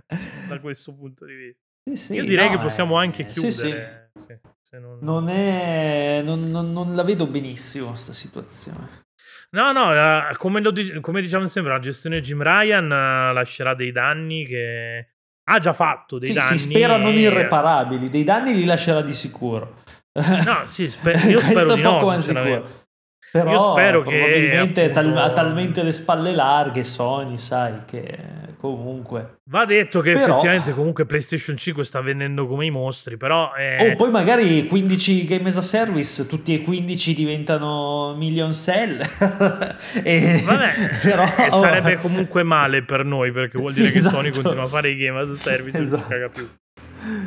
[0.48, 1.62] da questo punto di vista.
[1.88, 3.60] Sì, sì, Io direi no, che possiamo eh, anche sì, sì.
[3.62, 4.12] chiudere.
[4.18, 6.22] sì, se non- Non è...
[6.24, 9.06] Non, non- non la vedo benissimo sta situazione.
[9.52, 13.94] No, no, la- come, lo come diciamo sempre, la gestione Jim Ryan eh, lascerà dei
[13.94, 15.14] danni che
[15.50, 16.58] ha già fatto dei Sì, danni.
[16.60, 19.84] si spera non irreparabili, dei danni li lascerà di sicuro.
[20.20, 22.68] No, sì, spe- io spero di no, sinceramente.
[22.68, 22.86] sicuro.
[23.32, 28.18] Però Io spero che, probabilmente è appunto- ha talmente le spalle larghe Sony, sai, che
[28.58, 29.36] comunque...
[29.50, 33.52] Va detto che Però- effettivamente comunque PlayStation 5 sta vendendo come i mostri, però...
[33.56, 38.98] eh, Oh, poi magari 15 game as a service, tutti e 15 diventano million sell.
[40.04, 40.72] e, Vabbè,
[41.04, 44.16] però, eh, sarebbe comunque male per noi perché vuol Sì, dire che esatto.
[44.16, 46.04] Sony continua a fare i game as a service e non Esatto.
[46.04, 46.48] ci caga più.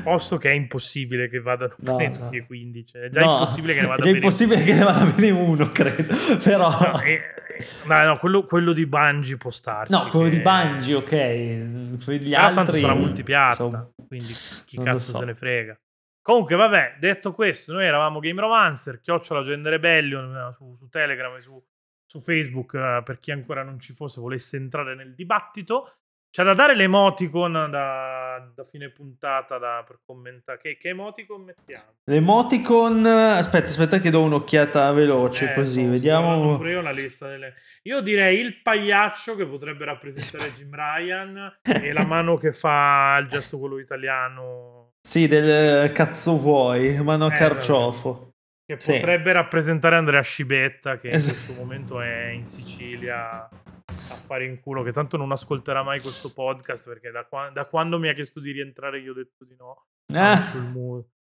[0.02, 2.22] Posto che è impossibile che vadano No, bene no.
[2.24, 2.98] tutti e 15.
[2.98, 5.70] È già No, impossibile che ne è vada bene impossibile che ne vada bene uno,
[5.70, 6.14] credo.
[6.42, 6.70] Però...
[6.70, 9.92] No, eh, eh, no, quello, quello di Bungie può starci.
[9.92, 11.14] No, quello che- di Bungie, ok.
[12.10, 12.80] Gli Però tanto altri...
[12.80, 14.32] sarà multipiatta, insomma, quindi
[14.64, 15.18] chi cazzo so.
[15.18, 15.78] se ne frega.
[16.22, 21.34] Comunque, vabbè, detto questo, noi eravamo Game Romancer, chiocciola Gender Rebellion eh, su, su Telegram
[21.36, 21.62] e su,
[22.06, 25.90] su Facebook, uh, per chi ancora non ci fosse, volesse entrare nel dibattito.
[26.32, 30.58] C'è da dare l'emoticon da, da fine puntata da, per commentare.
[30.58, 31.94] Che, che emoticon mettiamo?
[32.04, 33.04] L'emoticon.
[33.04, 35.84] Aspetta, aspetta, che do un'occhiata veloce Eh, così.
[35.86, 36.56] vediamo.
[36.56, 37.54] pure io la lista delle...
[37.82, 43.26] Io direi il pagliaccio che potrebbe rappresentare Jim Ryan e la mano che fa il
[43.26, 48.28] gesto quello italiano Sì, del cazzo vuoi, mano a Eh, carciofo.
[48.64, 48.92] che Sì.
[48.92, 53.48] potrebbe rappresentare Andrea Scibetta che in Es- questo momento è in Sicilia
[54.00, 57.98] fare in culo che tanto non ascolterà mai questo podcast perché da, qua- da quando
[57.98, 60.52] mi ha chiesto di rientrare io ho detto di no Ah,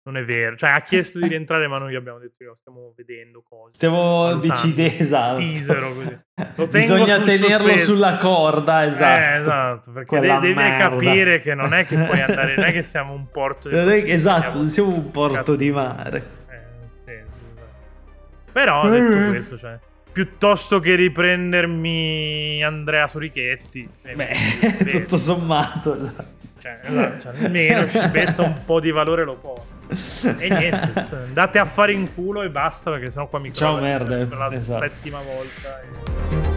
[0.04, 2.92] non è vero cioè ha chiesto di rientrare ma noi gli abbiamo detto io stiamo
[2.96, 5.02] vedendo cose stiamo decidendo.
[5.02, 5.38] Esatto.
[5.40, 6.18] Teasero così.
[6.78, 7.92] Bisogna sul tenerlo sospeso.
[7.92, 9.20] sulla corda, esatto.
[9.36, 10.88] Eh, esatto, perché Quella de- devi merda.
[10.88, 14.02] capire che non è che puoi andare, non è che siamo un porto Non è-
[14.10, 15.56] esatto, siamo- siamo un porto Cazzo.
[15.56, 16.16] di mare.
[16.48, 16.60] Eh,
[17.04, 18.50] sì, sì, sì.
[18.52, 19.28] Però detto Eh.
[19.28, 19.78] questo, cioè,
[20.12, 24.36] piuttosto che riprendermi Andrea Sorichetti, eh, Beh,
[24.78, 25.96] vedi, tutto sommato.
[26.00, 26.24] esatto.
[26.60, 29.54] cioè, esatto, cioè, almeno Scibetta un po' di valore lo può.
[30.38, 30.92] E niente,
[31.26, 34.52] andate a fare in culo e basta perché sennò qua mi Ciao, merda, per la
[34.52, 34.82] esatto.
[34.82, 35.80] settima volta.
[35.80, 36.51] e-